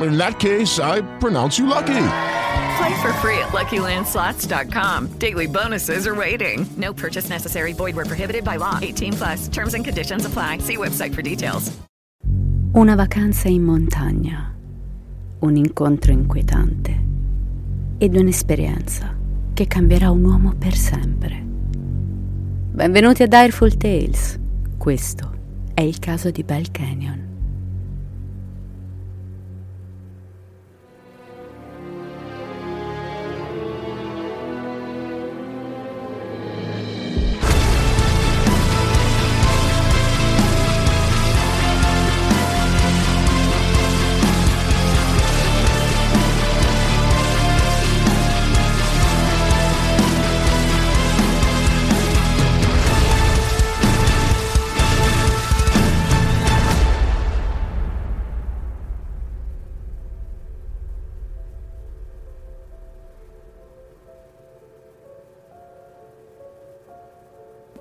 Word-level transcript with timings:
In 0.00 0.16
that 0.16 0.38
case, 0.38 0.78
I 0.78 1.02
pronounce 1.18 1.58
you 1.58 1.66
lucky. 1.66 2.06
Play 2.78 3.02
for 3.02 3.12
free 3.20 3.38
at 3.38 3.52
LuckyLandSlots.com. 3.52 5.08
Daily 5.18 5.46
bonuses 5.46 6.06
are 6.06 6.14
waiting. 6.14 6.66
No 6.76 6.92
purchase 6.92 7.28
necessary. 7.28 7.72
Void 7.72 7.94
where 7.96 8.06
prohibited 8.06 8.44
by 8.44 8.56
law. 8.56 8.78
18 8.80 9.12
plus. 9.12 9.48
Terms 9.48 9.74
and 9.74 9.84
conditions 9.84 10.24
apply. 10.24 10.58
See 10.58 10.76
website 10.76 11.14
for 11.14 11.22
details. 11.22 11.72
Una 12.72 12.94
vacanza 12.94 13.48
in 13.48 13.64
montagna, 13.64 14.54
un 15.40 15.56
incontro 15.56 16.12
inquietante 16.12 16.98
ed 17.98 18.14
un'esperienza 18.14 19.12
che 19.52 19.66
cambierà 19.66 20.12
un 20.12 20.24
uomo 20.24 20.54
per 20.56 20.76
sempre. 20.76 21.42
Benvenuti 22.72 23.24
a 23.24 23.26
Direful 23.26 23.76
Tales. 23.76 24.38
Questo 24.78 25.32
è 25.74 25.80
il 25.80 25.98
caso 25.98 26.30
di 26.30 26.44
Bell 26.44 26.70
Canyon. 26.70 27.29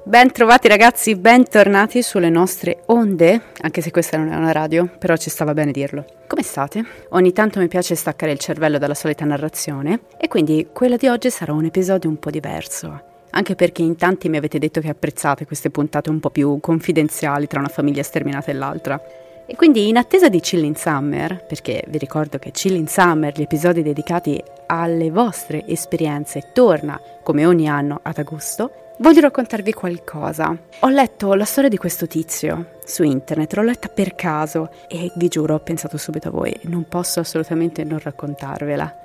Ben 0.10 0.32
trovati 0.32 0.68
ragazzi, 0.68 1.14
bentornati 1.14 2.02
sulle 2.02 2.32
nostre 2.32 2.82
onde, 2.88 3.42
anche 3.62 3.82
se 3.82 3.92
questa 3.92 4.18
non 4.18 4.32
è 4.32 4.36
una 4.36 4.52
radio, 4.52 4.90
però 4.98 5.16
ci 5.16 5.30
stava 5.30 5.54
bene 5.54 5.72
dirlo. 5.72 6.04
Come 6.26 6.42
state? 6.42 6.84
Ogni 7.10 7.32
tanto 7.32 7.60
mi 7.60 7.68
piace 7.68 7.94
staccare 7.94 8.32
il 8.32 8.40
cervello 8.40 8.80
dalla 8.80 8.96
solita 8.96 9.24
narrazione 9.24 10.00
e 10.18 10.28
quindi 10.28 10.70
quello 10.74 10.98
di 10.98 11.08
oggi 11.08 11.30
sarà 11.30 11.54
un 11.54 11.66
episodio 11.66 12.10
un 12.10 12.18
po' 12.18 12.32
diverso. 12.32 13.04
Anche 13.30 13.54
perché 13.54 13.84
in 13.84 13.98
tanti 13.98 14.30
mi 14.30 14.38
avete 14.38 14.58
detto 14.58 14.82
che 14.82 14.90
apprezzate 14.90 15.46
queste 15.46 15.70
puntate 15.70 16.10
un 16.10 16.20
po' 16.20 16.32
più 16.32 16.58
confidenziali 16.60 17.46
tra 17.46 17.60
una 17.60 17.70
famiglia 17.70 18.02
sterminata 18.02 18.50
e 18.50 18.54
l'altra. 18.56 19.00
E 19.46 19.56
quindi 19.56 19.90
in 19.90 19.98
attesa 19.98 20.28
di 20.28 20.40
Chilling 20.40 20.76
Summer, 20.76 21.46
perché 21.46 21.84
vi 21.88 22.00
ricordo 22.00 22.40
che 22.40 22.50
Chilling 22.50 22.88
Summer, 22.88 23.32
gli 23.38 23.44
episodi 23.44 23.84
dedicati 23.84 24.42
alle 24.66 25.12
vostre 25.12 25.68
esperienze, 25.68 26.50
torna 26.52 27.00
come 27.22 27.46
ogni 27.46 27.70
anno 27.70 28.00
ad 28.02 28.18
agosto, 28.18 28.89
voglio 29.00 29.22
raccontarvi 29.22 29.74
qualcosa. 29.74 30.56
Ho 30.80 30.90
letto 30.90 31.34
la 31.34 31.46
storia 31.46 31.70
di 31.70 31.78
questo 31.78 32.08
tizio 32.08 32.78
su 32.84 33.04
internet, 33.04 33.54
l'ho 33.54 33.64
letta 33.64 33.88
per 33.88 34.16
caso 34.16 34.70
e 34.88 35.12
vi 35.16 35.28
giuro 35.28 35.56
ho 35.56 35.60
pensato 35.60 35.98
subito 35.98 36.30
a 36.30 36.32
voi, 36.32 36.58
non 36.64 36.88
posso 36.88 37.20
assolutamente 37.20 37.84
non 37.84 38.00
raccontarvela. 38.00 38.98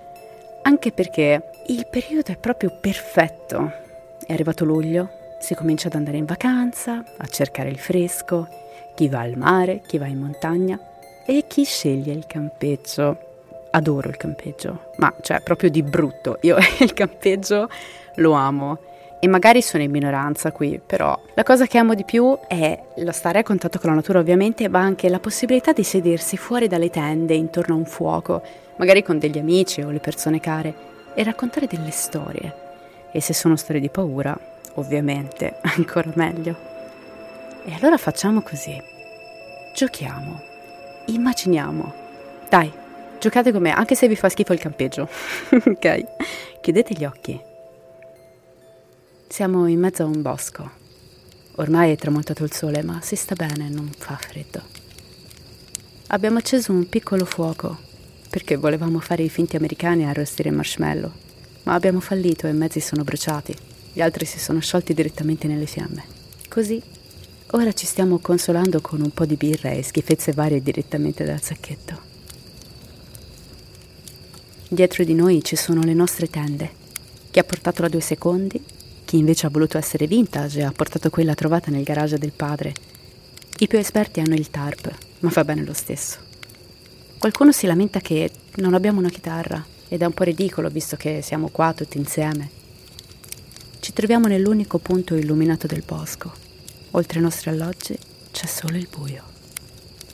Anche 0.63 0.93
perché 0.93 1.51
il 1.67 1.87
periodo 1.91 2.33
è 2.33 2.37
proprio 2.37 2.77
perfetto. 2.81 3.83
È 4.27 4.33
arrivato 4.33 4.65
luglio, 4.65 5.11
si 5.39 5.55
comincia 5.55 5.89
ad 5.89 5.95
andare 5.95 6.17
in 6.17 6.25
vacanza, 6.25 7.05
a 7.19 7.27
cercare 7.27 7.69
il 7.69 7.79
fresco, 7.79 8.49
chi 8.95 9.09
va 9.09 9.21
al 9.21 9.37
mare, 9.37 9.83
chi 9.87 9.99
va 9.99 10.07
in 10.07 10.19
montagna 10.19 10.79
e 11.27 11.45
chi 11.47 11.65
sceglie 11.65 12.13
il 12.13 12.27
campeggio. 12.27 13.33
Adoro 13.73 14.09
il 14.09 14.17
campeggio, 14.17 14.93
ma 14.99 15.13
cioè 15.21 15.41
proprio 15.43 15.69
di 15.69 15.83
brutto. 15.83 16.39
Io 16.43 16.57
il 16.79 16.93
campeggio 16.95 17.69
lo 18.17 18.33
amo 18.33 18.79
e 19.25 19.27
magari 19.27 19.63
sono 19.63 19.83
in 19.83 19.91
minoranza 19.91 20.53
qui, 20.53 20.79
però 20.85 21.19
la 21.33 21.43
cosa 21.45 21.65
che 21.65 21.79
amo 21.79 21.95
di 21.95 22.05
più 22.05 22.39
è 22.47 22.79
lo 22.97 23.11
stare 23.11 23.39
a 23.39 23.43
contatto 23.43 23.79
con 23.79 23.89
la 23.89 23.97
natura 23.97 24.19
ovviamente, 24.19 24.69
ma 24.69 24.81
anche 24.81 25.09
la 25.09 25.19
possibilità 25.19 25.73
di 25.73 25.83
sedersi 25.83 26.37
fuori 26.37 26.69
dalle 26.69 26.91
tende 26.91 27.33
intorno 27.33 27.75
a 27.75 27.79
un 27.79 27.87
fuoco, 27.87 28.43
magari 28.77 29.03
con 29.03 29.19
degli 29.19 29.39
amici 29.39 29.81
o 29.81 29.89
le 29.89 29.99
persone 29.99 30.41
care, 30.41 30.75
e 31.15 31.23
raccontare 31.23 31.67
delle 31.67 31.91
storie. 31.91 32.55
E 33.13 33.23
se 33.23 33.33
sono 33.33 33.57
storie 33.57 33.81
di 33.81 33.89
paura, 33.89 34.39
ovviamente, 34.75 35.57
ancora 35.75 36.11
meglio. 36.17 36.55
E 37.65 37.73
allora 37.81 37.97
facciamo 37.97 38.43
così. 38.43 38.79
Giochiamo. 39.75 40.39
Immaginiamo. 41.07 41.95
Dai, 42.51 42.71
giocate 43.19 43.53
con 43.53 43.63
me, 43.63 43.73
anche 43.73 43.95
se 43.95 44.07
vi 44.07 44.17
fa 44.17 44.29
schifo 44.29 44.53
il 44.53 44.61
campeggio. 44.61 45.09
ok? 45.49 46.05
Chiudete 46.61 46.93
gli 46.93 47.07
occhi. 47.07 47.53
Siamo 49.35 49.67
in 49.67 49.81
mezzo 49.81 50.05
a 50.05 50.07
un 50.07 50.23
bosco. 50.23 50.71
Ormai 51.57 51.91
è 51.91 51.97
tramontato 51.97 52.45
il 52.45 52.53
sole, 52.53 52.85
ma 52.85 53.01
si 53.03 53.17
sta 53.17 53.35
bene, 53.35 53.69
non 53.69 53.91
fa 53.91 54.15
freddo. 54.15 54.63
Abbiamo 56.07 56.39
acceso 56.39 56.71
un 56.71 56.89
piccolo 56.89 57.25
fuoco 57.25 57.77
perché 58.31 58.55
volevamo 58.55 59.01
fare 59.01 59.25
i 59.25 59.29
finti 59.29 59.57
americani 59.57 60.03
e 60.03 60.07
arrostire 60.07 60.51
il 60.51 60.55
marshmallow, 60.55 61.11
ma 61.65 61.75
abbiamo 61.75 61.99
fallito 61.99 62.47
e 62.47 62.51
i 62.51 62.55
mezzi 62.55 62.79
sono 62.79 63.03
bruciati. 63.03 63.53
Gli 63.93 64.01
altri 64.01 64.25
si 64.25 64.39
sono 64.39 64.61
sciolti 64.61 64.95
direttamente 64.95 65.49
nelle 65.49 65.67
fiamme. 65.67 66.05
Così 66.49 66.81
ora 67.51 67.73
ci 67.73 67.87
stiamo 67.87 68.19
consolando 68.19 68.81
con 68.81 69.01
un 69.01 69.11
po' 69.11 69.27
di 69.27 69.35
birra 69.35 69.71
e 69.71 69.83
schifezze 69.83 70.31
varie 70.31 70.63
direttamente 70.63 71.25
dal 71.25 71.43
sacchetto. 71.43 72.01
Dietro 74.69 75.03
di 75.03 75.15
noi 75.15 75.43
ci 75.43 75.57
sono 75.57 75.83
le 75.83 75.93
nostre 75.93 76.31
tende. 76.31 76.71
Chi 77.33 77.41
ha 77.41 77.45
portato 77.45 77.83
la 77.83 77.89
due 77.89 78.01
secondi, 78.01 78.63
chi 79.05 79.19
invece 79.19 79.47
ha 79.47 79.51
voluto 79.51 79.79
essere 79.79 80.07
vintage 80.07 80.63
ha 80.63 80.73
portato 80.73 81.11
quella 81.11 81.35
trovata 81.35 81.71
nel 81.71 81.83
garage 81.83 82.19
del 82.19 82.33
padre. 82.33 82.75
I 83.59 83.67
più 83.67 83.79
esperti 83.79 84.21
hanno 84.21 84.35
il 84.35 84.51
tarp, 84.51 84.93
ma 85.21 85.31
va 85.31 85.45
bene 85.45 85.65
lo 85.65 85.73
stesso. 85.73 86.19
Qualcuno 87.19 87.53
si 87.53 87.67
lamenta 87.67 88.01
che 88.01 88.31
non 88.57 88.75
abbiamo 88.75 88.99
una 88.99 89.09
chitarra 89.09 89.65
ed 89.89 90.03
è 90.03 90.05
un 90.05 90.13
po' 90.13 90.25
ridicolo 90.25 90.69
visto 90.69 90.97
che 90.97 91.23
siamo 91.23 91.49
qua 91.49 91.73
tutti 91.73 91.99
insieme. 91.99 92.51
Ci 93.81 93.93
troviamo 93.93 94.27
nell'unico 94.27 94.79
punto 94.79 95.15
illuminato 95.15 95.67
del 95.67 95.83
bosco. 95.87 96.33
Oltre 96.93 97.19
ai 97.19 97.25
nostri 97.25 97.51
alloggi 97.51 97.97
c'è 98.33 98.47
solo 98.47 98.77
il 98.77 98.89
buio. 98.91 99.23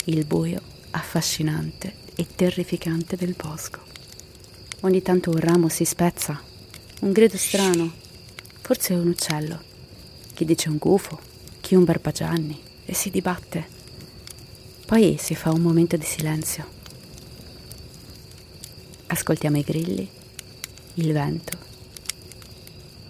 Il 0.05 0.25
buio 0.25 0.61
affascinante 0.91 1.95
e 2.15 2.27
terrificante 2.35 3.17
del 3.17 3.35
bosco. 3.41 3.81
Ogni 4.81 5.03
tanto 5.03 5.31
un 5.31 5.39
ramo 5.39 5.69
si 5.69 5.85
spezza, 5.85 6.41
un 7.01 7.13
grido 7.13 7.37
strano, 7.37 7.93
forse 8.73 8.95
un 8.95 9.09
uccello, 9.09 9.61
chi 10.33 10.45
dice 10.45 10.69
un 10.69 10.77
gufo, 10.77 11.19
chi 11.61 11.75
un 11.75 11.83
barbagianni 11.83 12.57
e 12.85 12.95
si 12.95 13.11
dibatte. 13.11 13.67
Poi 14.87 15.17
si 15.19 15.35
fa 15.35 15.51
un 15.51 15.61
momento 15.61 15.97
di 15.97 16.05
silenzio. 16.05 16.65
Ascoltiamo 19.09 19.59
i 19.59 19.63
grilli, 19.63 20.09
il 20.95 21.13
vento, 21.13 21.59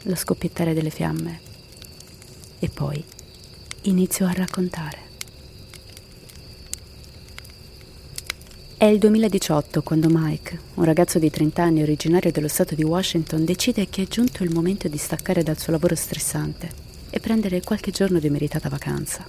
lo 0.05 0.15
scoppiettare 0.15 0.73
delle 0.73 0.89
fiamme 0.89 1.41
e 2.59 2.71
poi 2.71 3.05
inizio 3.83 4.25
a 4.25 4.33
raccontare. 4.33 5.10
È 8.81 8.87
il 8.87 8.99
2018 8.99 9.83
quando 9.83 10.09
Mike, 10.11 10.59
un 10.77 10.85
ragazzo 10.85 11.19
di 11.19 11.29
30 11.29 11.63
anni 11.63 11.83
originario 11.83 12.33
dello 12.33 12.49
stato 12.49 12.75
di 12.75 12.83
Washington, 12.83 13.45
decide 13.45 13.91
che 13.91 14.05
è 14.05 14.07
giunto 14.07 14.43
il 14.43 14.55
momento 14.55 14.89
di 14.89 14.97
staccare 14.97 15.43
dal 15.43 15.59
suo 15.59 15.73
lavoro 15.73 15.95
stressante 15.95 16.71
e 17.11 17.21
prendere 17.21 17.61
qualche 17.61 17.91
giorno 17.91 18.19
di 18.19 18.31
meritata 18.31 18.71
vacanza. 18.71 19.29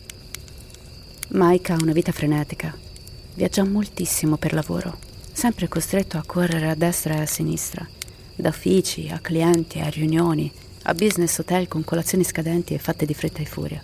Mike 1.31 1.73
ha 1.73 1.77
una 1.81 1.91
vita 1.91 2.13
frenetica, 2.13 2.73
viaggia 3.33 3.65
moltissimo 3.65 4.37
per 4.37 4.53
lavoro, 4.53 4.97
sempre 5.33 5.67
costretto 5.67 6.17
a 6.17 6.23
correre 6.25 6.69
a 6.69 6.75
destra 6.75 7.15
e 7.15 7.19
a 7.19 7.25
sinistra, 7.25 7.85
da 8.33 8.47
uffici 8.47 9.09
a 9.11 9.19
clienti 9.19 9.81
a 9.81 9.89
riunioni, 9.89 10.49
a 10.83 10.93
business 10.93 11.37
hotel 11.39 11.67
con 11.67 11.83
colazioni 11.83 12.23
scadenti 12.23 12.73
e 12.73 12.77
fatte 12.77 13.05
di 13.05 13.13
fretta 13.13 13.41
e 13.41 13.45
furia. 13.45 13.83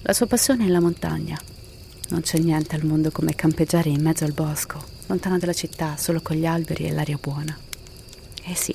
La 0.00 0.14
sua 0.14 0.24
passione 0.24 0.64
è 0.64 0.68
la 0.68 0.80
montagna 0.80 1.38
non 2.10 2.20
c'è 2.22 2.38
niente 2.38 2.74
al 2.74 2.84
mondo 2.84 3.10
come 3.10 3.34
campeggiare 3.34 3.88
in 3.88 4.02
mezzo 4.02 4.24
al 4.24 4.32
bosco, 4.32 4.82
lontano 5.06 5.38
dalla 5.38 5.52
città, 5.52 5.96
solo 5.96 6.20
con 6.20 6.36
gli 6.36 6.46
alberi 6.46 6.84
e 6.84 6.92
l'aria 6.92 7.18
buona. 7.20 7.56
Eh 8.44 8.54
sì, 8.54 8.74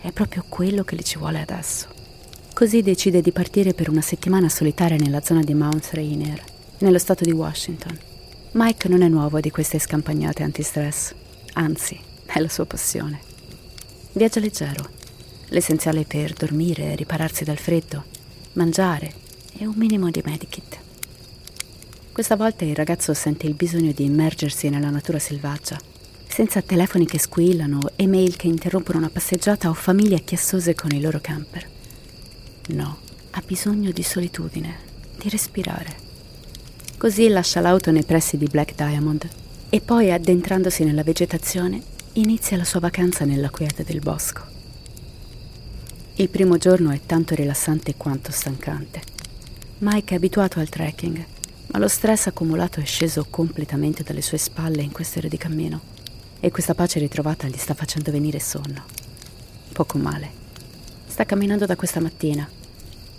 è 0.00 0.10
proprio 0.10 0.44
quello 0.48 0.82
che 0.82 0.96
gli 0.96 1.02
ci 1.02 1.18
vuole 1.18 1.40
adesso. 1.40 1.86
Così 2.52 2.82
decide 2.82 3.20
di 3.20 3.32
partire 3.32 3.74
per 3.74 3.88
una 3.88 4.00
settimana 4.00 4.48
solitaria 4.48 4.96
nella 4.96 5.22
zona 5.22 5.42
di 5.42 5.54
Mount 5.54 5.90
Rainier, 5.92 6.42
nello 6.78 6.98
stato 6.98 7.24
di 7.24 7.32
Washington. 7.32 7.96
Mike 8.52 8.88
non 8.88 9.02
è 9.02 9.08
nuovo 9.08 9.40
di 9.40 9.50
queste 9.50 9.78
scampagnate 9.78 10.42
antistress, 10.42 11.14
anzi, 11.54 11.98
è 12.26 12.38
la 12.40 12.48
sua 12.48 12.66
passione. 12.66 13.20
Viaggia 14.12 14.40
leggero, 14.40 14.88
l'essenziale 15.48 16.04
per 16.04 16.32
dormire, 16.32 16.94
ripararsi 16.96 17.44
dal 17.44 17.56
freddo, 17.56 18.04
mangiare 18.54 19.12
e 19.58 19.66
un 19.66 19.74
minimo 19.76 20.10
di 20.10 20.20
medikit. 20.24 20.78
Questa 22.12 22.36
volta 22.36 22.66
il 22.66 22.76
ragazzo 22.76 23.14
sente 23.14 23.46
il 23.46 23.54
bisogno 23.54 23.90
di 23.92 24.04
immergersi 24.04 24.68
nella 24.68 24.90
natura 24.90 25.18
selvaggia, 25.18 25.80
senza 26.26 26.60
telefoni 26.60 27.06
che 27.06 27.18
squillano, 27.18 27.92
email 27.96 28.36
che 28.36 28.48
interrompono 28.48 28.98
una 28.98 29.08
passeggiata 29.08 29.70
o 29.70 29.72
famiglie 29.72 30.20
chiassose 30.22 30.74
con 30.74 30.90
i 30.90 31.00
loro 31.00 31.20
camper. 31.22 31.66
No, 32.68 32.98
ha 33.30 33.42
bisogno 33.46 33.92
di 33.92 34.02
solitudine, 34.02 34.76
di 35.16 35.30
respirare. 35.30 35.96
Così 36.98 37.28
lascia 37.28 37.60
l'auto 37.60 37.90
nei 37.90 38.04
pressi 38.04 38.36
di 38.36 38.46
Black 38.46 38.74
Diamond 38.74 39.26
e 39.70 39.80
poi, 39.80 40.12
addentrandosi 40.12 40.84
nella 40.84 41.02
vegetazione, 41.02 41.80
inizia 42.12 42.58
la 42.58 42.64
sua 42.64 42.80
vacanza 42.80 43.24
nella 43.24 43.48
quiete 43.48 43.84
del 43.84 44.00
bosco. 44.00 44.42
Il 46.16 46.28
primo 46.28 46.58
giorno 46.58 46.90
è 46.90 47.00
tanto 47.06 47.34
rilassante 47.34 47.94
quanto 47.96 48.30
stancante. 48.32 49.00
Mike 49.78 50.12
è 50.12 50.16
abituato 50.18 50.60
al 50.60 50.68
trekking 50.68 51.24
ma 51.72 51.78
lo 51.78 51.88
stress 51.88 52.26
accumulato 52.26 52.80
è 52.80 52.84
sceso 52.84 53.26
completamente 53.30 54.02
dalle 54.02 54.20
sue 54.20 54.36
spalle 54.36 54.82
in 54.82 54.92
queste 54.92 55.20
ore 55.20 55.28
di 55.28 55.38
cammino 55.38 55.80
e 56.38 56.50
questa 56.50 56.74
pace 56.74 56.98
ritrovata 56.98 57.48
gli 57.48 57.56
sta 57.56 57.72
facendo 57.72 58.10
venire 58.10 58.40
sonno. 58.40 58.84
Poco 59.72 59.96
male. 59.96 60.40
Sta 61.06 61.24
camminando 61.24 61.64
da 61.64 61.76
questa 61.76 62.00
mattina. 62.00 62.46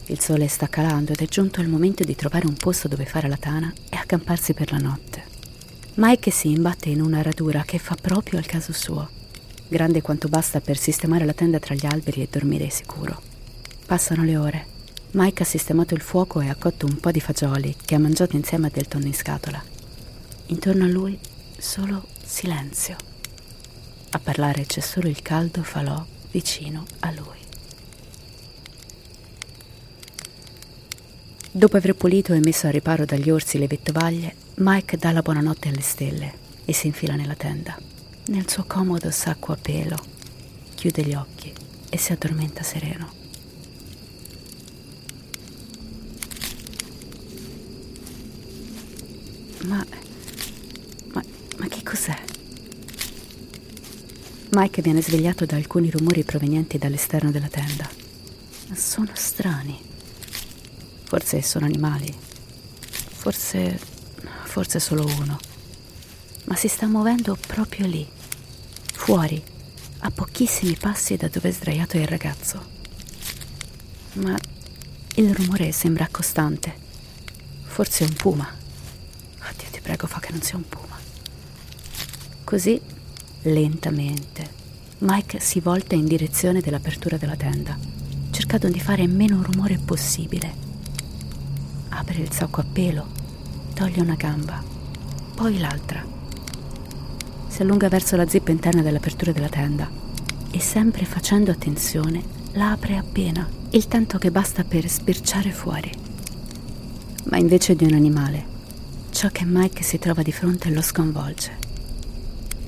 Il 0.05 0.19
sole 0.19 0.47
sta 0.47 0.67
calando 0.67 1.13
ed 1.13 1.21
è 1.21 1.25
giunto 1.25 1.61
il 1.61 1.67
momento 1.67 2.03
di 2.03 2.15
trovare 2.15 2.45
un 2.45 2.53
posto 2.53 2.87
dove 2.87 3.05
fare 3.05 3.27
la 3.27 3.37
tana 3.37 3.73
e 3.89 3.97
accamparsi 3.97 4.53
per 4.53 4.71
la 4.71 4.77
notte. 4.77 5.23
Mike 5.95 6.29
si 6.29 6.51
imbatte 6.51 6.89
in 6.89 7.01
una 7.01 7.23
radura 7.23 7.63
che 7.63 7.79
fa 7.79 7.95
proprio 7.99 8.37
al 8.37 8.45
caso 8.45 8.71
suo, 8.71 9.09
grande 9.67 10.01
quanto 10.01 10.27
basta 10.27 10.61
per 10.61 10.77
sistemare 10.77 11.25
la 11.25 11.33
tenda 11.33 11.57
tra 11.57 11.73
gli 11.73 11.87
alberi 11.87 12.21
e 12.21 12.27
dormire 12.29 12.69
sicuro. 12.69 13.19
Passano 13.85 14.23
le 14.23 14.37
ore 14.37 14.71
Mike 15.15 15.43
ha 15.43 15.45
sistemato 15.45 15.93
il 15.93 16.01
fuoco 16.01 16.41
e 16.41 16.49
ha 16.49 16.55
cotto 16.55 16.87
un 16.87 16.97
po' 16.97 17.11
di 17.11 17.19
fagioli 17.19 17.75
che 17.85 17.93
ha 17.93 17.99
mangiato 17.99 18.35
insieme 18.35 18.67
a 18.67 18.69
del 18.71 18.87
tonno 18.87 19.05
in 19.05 19.13
scatola. 19.13 19.63
Intorno 20.47 20.85
a 20.85 20.87
lui 20.87 21.19
solo 21.55 22.07
silenzio. 22.25 22.95
A 24.09 24.19
parlare 24.19 24.65
c'è 24.65 24.79
solo 24.79 25.07
il 25.07 25.21
caldo 25.21 25.61
falò 25.61 26.03
vicino 26.31 26.85
a 27.01 27.11
lui. 27.11 27.37
Dopo 31.51 31.77
aver 31.77 31.93
pulito 31.93 32.33
e 32.33 32.39
messo 32.39 32.65
a 32.65 32.71
riparo 32.71 33.05
dagli 33.05 33.29
orsi 33.29 33.59
le 33.59 33.67
vettovaglie, 33.67 34.35
Mike 34.55 34.97
dà 34.97 35.11
la 35.11 35.21
buonanotte 35.21 35.69
alle 35.69 35.81
stelle 35.81 36.33
e 36.65 36.73
si 36.73 36.87
infila 36.87 37.13
nella 37.13 37.35
tenda. 37.35 37.77
Nel 38.25 38.49
suo 38.49 38.63
comodo 38.65 39.11
sacco 39.11 39.51
a 39.51 39.57
pelo, 39.61 39.97
chiude 40.73 41.03
gli 41.03 41.13
occhi 41.13 41.53
e 41.87 41.97
si 41.97 42.11
addormenta 42.11 42.63
sereno. 42.63 43.21
Ma, 49.65 49.85
ma, 51.13 51.23
ma 51.57 51.67
che 51.67 51.83
cos'è? 51.83 52.21
Mike 54.51 54.81
viene 54.81 55.01
svegliato 55.01 55.45
da 55.45 55.55
alcuni 55.55 55.89
rumori 55.89 56.23
provenienti 56.23 56.77
dall'esterno 56.77 57.31
della 57.31 57.47
tenda. 57.47 57.89
Sono 58.73 59.11
strani. 59.13 59.79
Forse 61.05 61.41
sono 61.41 61.65
animali. 61.65 62.13
Forse. 62.13 63.79
forse 64.43 64.79
solo 64.79 65.05
uno. 65.05 65.39
Ma 66.45 66.55
si 66.55 66.67
sta 66.67 66.85
muovendo 66.87 67.37
proprio 67.47 67.85
lì, 67.85 68.05
fuori, 68.93 69.41
a 69.99 70.11
pochissimi 70.11 70.75
passi 70.75 71.15
da 71.15 71.29
dove 71.29 71.49
è 71.49 71.51
sdraiato 71.53 71.97
il 71.97 72.07
ragazzo. 72.07 72.61
Ma 74.15 74.37
il 75.15 75.33
rumore 75.33 75.71
sembra 75.71 76.09
costante. 76.11 76.81
Forse 77.63 78.03
un 78.03 78.13
puma 78.13 78.61
prego 79.83 80.07
fa 80.07 80.19
che 80.19 80.31
non 80.31 80.41
sia 80.41 80.57
un 80.57 80.67
puma. 80.67 80.97
Così, 82.43 82.79
lentamente, 83.43 84.49
Mike 84.99 85.39
si 85.41 85.59
volta 85.59 85.93
in 85.95 86.05
direzione 86.05 86.61
dell'apertura 86.61 87.17
della 87.17 87.35
tenda, 87.35 87.77
cercando 88.31 88.69
di 88.69 88.79
fare 88.79 89.05
meno 89.05 89.43
rumore 89.43 89.77
possibile. 89.77 90.71
Apre 91.89 92.21
il 92.21 92.31
sacco 92.31 92.61
a 92.61 92.65
pelo, 92.71 93.07
toglie 93.73 94.01
una 94.01 94.15
gamba, 94.15 94.63
poi 95.35 95.59
l'altra. 95.59 96.03
Si 97.47 97.61
allunga 97.61 97.89
verso 97.89 98.15
la 98.15 98.27
zippa 98.27 98.51
interna 98.51 98.81
dell'apertura 98.81 99.33
della 99.33 99.49
tenda 99.49 99.89
e 100.49 100.59
sempre 100.59 101.03
facendo 101.03 101.51
attenzione 101.51 102.23
la 102.53 102.71
apre 102.71 102.95
appena, 102.95 103.47
il 103.71 103.87
tanto 103.87 104.17
che 104.17 104.31
basta 104.31 104.63
per 104.63 104.87
sbirciare 104.87 105.51
fuori. 105.51 105.91
Ma 107.25 107.37
invece 107.37 107.75
di 107.75 107.83
un 107.83 107.93
animale, 107.93 108.52
Ciò 109.13 109.29
che 109.29 109.45
Mike 109.45 109.83
si 109.83 109.99
trova 109.99 110.23
di 110.23 110.31
fronte 110.31 110.71
lo 110.71 110.81
sconvolge. 110.81 111.55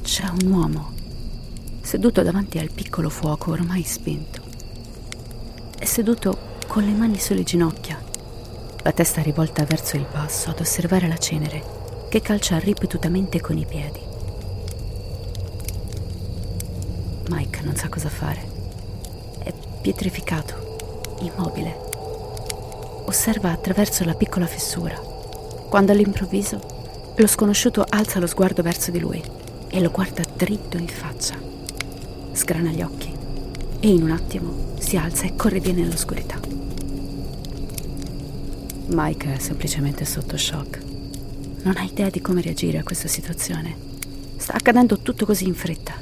C'è 0.04 0.26
un 0.30 0.52
uomo 0.52 0.94
seduto 1.82 2.22
davanti 2.22 2.60
al 2.60 2.70
piccolo 2.70 3.10
fuoco 3.10 3.50
ormai 3.50 3.82
spento. 3.82 4.42
È 5.78 5.84
seduto 5.86 6.38
con 6.68 6.84
le 6.84 6.92
mani 6.92 7.18
sulle 7.18 7.42
ginocchia, 7.42 8.00
la 8.84 8.92
testa 8.92 9.24
rivolta 9.24 9.66
verso 9.66 9.98
il 9.98 10.06
basso 10.10 10.52
ad 10.52 10.60
osservare 10.60 11.08
la 11.08 11.18
cenere 11.18 11.64
che 12.10 12.22
calcia 12.22 12.60
ripetutamente 12.60 13.42
con 13.42 13.58
i 13.58 13.66
piedi. 13.66 14.00
Mike 17.30 17.62
non 17.64 17.76
sa 17.76 17.90
cosa 17.90 18.10
fare. 18.10 18.48
È 19.40 19.52
pietrificato, 19.82 21.18
immobile. 21.22 21.76
Osserva 23.06 23.50
attraverso 23.52 24.06
la 24.06 24.14
piccola 24.14 24.46
fessura 24.46 25.14
quando 25.70 25.92
all'improvviso 25.92 27.14
lo 27.18 27.28
sconosciuto 27.28 27.86
alza 27.88 28.20
lo 28.20 28.28
sguardo 28.28 28.62
verso 28.62 28.92
di 28.92 29.00
lui 29.00 29.22
e 29.70 29.82
lo 29.82 29.90
guarda 29.90 30.24
dritto 30.36 30.78
in 30.78 30.88
faccia. 30.88 31.36
Sgrana 32.32 32.72
gli 32.72 32.82
occhi 32.82 33.14
e 33.80 33.90
in 33.90 34.04
un 34.04 34.12
attimo 34.12 34.74
si 34.80 34.98
alza 34.98 35.26
e 35.26 35.36
corre 35.36 35.60
via 35.60 35.74
nell'oscurità. 35.74 36.40
Mike 38.88 39.34
è 39.34 39.40
semplicemente 39.40 40.06
sotto 40.06 40.38
shock. 40.38 40.80
Non 41.64 41.76
ha 41.78 41.84
idea 41.84 42.10
di 42.10 42.22
come 42.22 42.42
reagire 42.42 42.78
a 42.78 42.84
questa 42.84 43.08
situazione. 43.08 43.76
Sta 44.38 44.54
accadendo 44.54 45.00
tutto 45.00 45.26
così 45.26 45.48
in 45.48 45.56
fretta. 45.56 45.94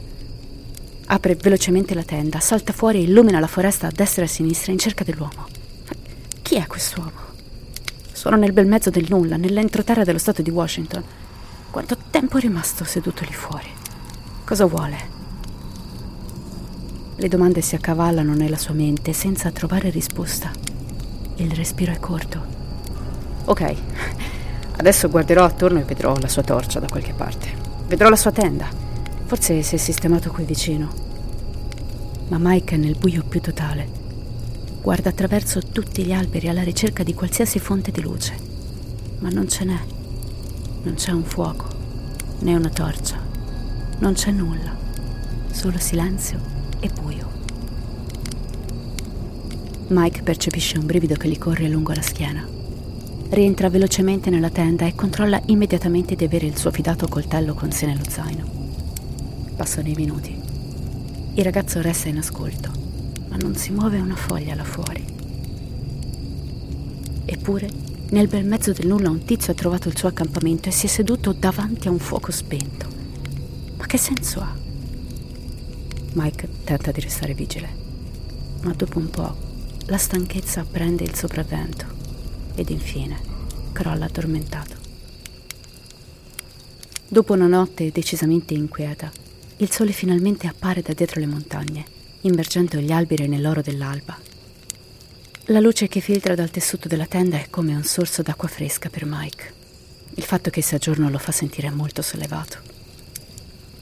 apre 1.05 1.35
velocemente 1.35 1.93
la 1.93 2.03
tenda, 2.03 2.39
salta 2.39 2.73
fuori 2.73 2.99
e 2.99 3.03
illumina 3.03 3.39
la 3.39 3.47
foresta 3.47 3.87
a 3.87 3.91
destra 3.93 4.23
e 4.23 4.25
a 4.25 4.29
sinistra 4.29 4.71
in 4.71 4.79
cerca 4.79 5.03
dell'uomo. 5.03 5.47
Ma 5.87 5.95
chi 6.41 6.55
è 6.55 6.65
quest'uomo? 6.65 7.22
Sono 8.23 8.37
nel 8.37 8.53
bel 8.53 8.67
mezzo 8.67 8.89
del 8.89 9.07
nulla, 9.09 9.35
nell'entroterra 9.35 10.05
dello 10.05 10.17
stato 10.17 10.41
di 10.41 10.49
Washington. 10.49 11.03
Quanto 11.69 11.97
tempo 12.09 12.37
è 12.37 12.39
rimasto 12.39 12.85
seduto 12.85 13.25
lì 13.25 13.33
fuori? 13.33 13.67
Cosa 14.45 14.65
vuole? 14.65 14.97
Le 17.17 17.27
domande 17.27 17.59
si 17.59 17.75
accavallano 17.75 18.33
nella 18.33 18.55
sua 18.55 18.73
mente 18.73 19.11
senza 19.11 19.51
trovare 19.51 19.89
risposta. 19.89 20.53
Il 21.35 21.51
respiro 21.51 21.91
è 21.91 21.99
corto. 21.99 22.41
Ok, 23.43 23.75
adesso 24.77 25.09
guarderò 25.09 25.43
attorno 25.43 25.79
e 25.79 25.83
vedrò 25.83 26.15
la 26.15 26.29
sua 26.29 26.43
torcia 26.43 26.79
da 26.79 26.87
qualche 26.87 27.11
parte. 27.11 27.51
Vedrò 27.87 28.07
la 28.07 28.15
sua 28.15 28.31
tenda. 28.31 28.69
Forse 29.25 29.61
si 29.63 29.75
è 29.75 29.77
sistemato 29.77 30.31
qui 30.31 30.45
vicino. 30.45 30.87
Ma 32.29 32.37
Mike 32.39 32.75
è 32.75 32.77
nel 32.77 32.95
buio 32.97 33.21
più 33.27 33.41
totale. 33.41 34.02
Guarda 34.83 35.11
attraverso 35.11 35.61
tutti 35.61 36.03
gli 36.03 36.11
alberi 36.11 36.49
alla 36.49 36.61
ricerca 36.61 37.03
di 37.03 37.13
qualsiasi 37.13 37.57
fonte 37.57 37.89
di 37.89 38.01
luce. 38.01 38.35
Ma 39.19 39.29
non 39.29 39.47
ce 39.47 39.63
n'è. 39.63 39.79
Non 40.83 40.95
c'è 40.95 41.11
un 41.11 41.23
fuoco, 41.23 41.69
né 42.39 42.53
una 42.53 42.67
torcia. 42.67 43.17
Non 43.99 44.11
c'è 44.11 44.31
nulla. 44.31 44.75
Solo 45.49 45.79
silenzio 45.79 46.37
e 46.81 46.89
buio. 46.89 47.31
Mike 49.87 50.21
percepisce 50.21 50.77
un 50.77 50.85
brivido 50.85 51.15
che 51.15 51.29
gli 51.29 51.37
corre 51.37 51.69
lungo 51.69 51.93
la 51.93 52.01
schiena. 52.01 52.45
Rientra 53.29 53.69
velocemente 53.69 54.29
nella 54.29 54.49
tenda 54.49 54.85
e 54.85 54.95
controlla 54.95 55.41
immediatamente 55.45 56.15
di 56.15 56.25
avere 56.25 56.47
il 56.47 56.57
suo 56.57 56.71
fidato 56.71 57.07
coltello 57.07 57.53
con 57.53 57.71
sé 57.71 57.85
nello 57.85 58.03
zaino. 58.05 58.45
Passano 59.55 59.87
i 59.87 59.95
minuti. 59.95 60.37
Il 61.35 61.43
ragazzo 61.45 61.81
resta 61.81 62.09
in 62.09 62.17
ascolto, 62.17 62.82
ma 63.33 63.39
non 63.39 63.55
si 63.55 63.71
muove 63.71 63.99
una 63.99 64.15
foglia 64.15 64.53
là 64.53 64.63
fuori. 64.63 65.03
Eppure, 67.25 67.67
nel 68.11 68.27
bel 68.27 68.45
mezzo 68.45 68.73
del 68.73 68.85
nulla 68.85 69.09
un 69.09 69.25
tizio 69.25 69.51
ha 69.53 69.55
trovato 69.55 69.87
il 69.87 69.97
suo 69.97 70.07
accampamento 70.07 70.69
e 70.69 70.71
si 70.71 70.85
è 70.85 70.89
seduto 70.89 71.33
davanti 71.33 71.87
a 71.87 71.91
un 71.91 71.97
fuoco 71.97 72.31
spento. 72.31 72.87
Ma 73.77 73.87
che 73.87 73.97
senso 73.97 74.39
ha? 74.39 74.55
Mike 76.13 76.47
tenta 76.63 76.91
di 76.91 77.01
restare 77.01 77.33
vigile, 77.33 77.75
ma 78.61 78.73
dopo 78.73 78.99
un 78.99 79.09
po' 79.09 79.35
la 79.87 79.97
stanchezza 79.97 80.63
prende 80.63 81.03
il 81.03 81.15
sopravvento 81.15 81.87
ed 82.53 82.69
infine 82.69 83.19
crolla 83.71 84.05
addormentato. 84.05 84.75
Dopo 87.07 87.33
una 87.33 87.47
notte 87.47 87.89
decisamente 87.91 88.53
inquieta, 88.53 89.11
il 89.57 89.71
sole 89.71 89.91
finalmente 89.91 90.45
appare 90.45 90.83
da 90.83 90.93
dietro 90.93 91.19
le 91.19 91.25
montagne, 91.25 91.85
immergendo 92.23 92.77
gli 92.79 92.91
alberi 92.91 93.27
nell'oro 93.27 93.61
dell'alba. 93.61 94.17
La 95.47 95.59
luce 95.59 95.87
che 95.87 95.99
filtra 95.99 96.35
dal 96.35 96.51
tessuto 96.51 96.87
della 96.87 97.05
tenda 97.05 97.37
è 97.37 97.47
come 97.49 97.75
un 97.75 97.83
sorso 97.83 98.21
d'acqua 98.21 98.47
fresca 98.47 98.89
per 98.89 99.05
Mike. 99.05 99.53
Il 100.15 100.23
fatto 100.23 100.49
che 100.49 100.61
sia 100.61 100.77
giorno 100.77 101.09
lo 101.09 101.17
fa 101.17 101.31
sentire 101.31 101.69
molto 101.69 102.01
sollevato. 102.01 102.59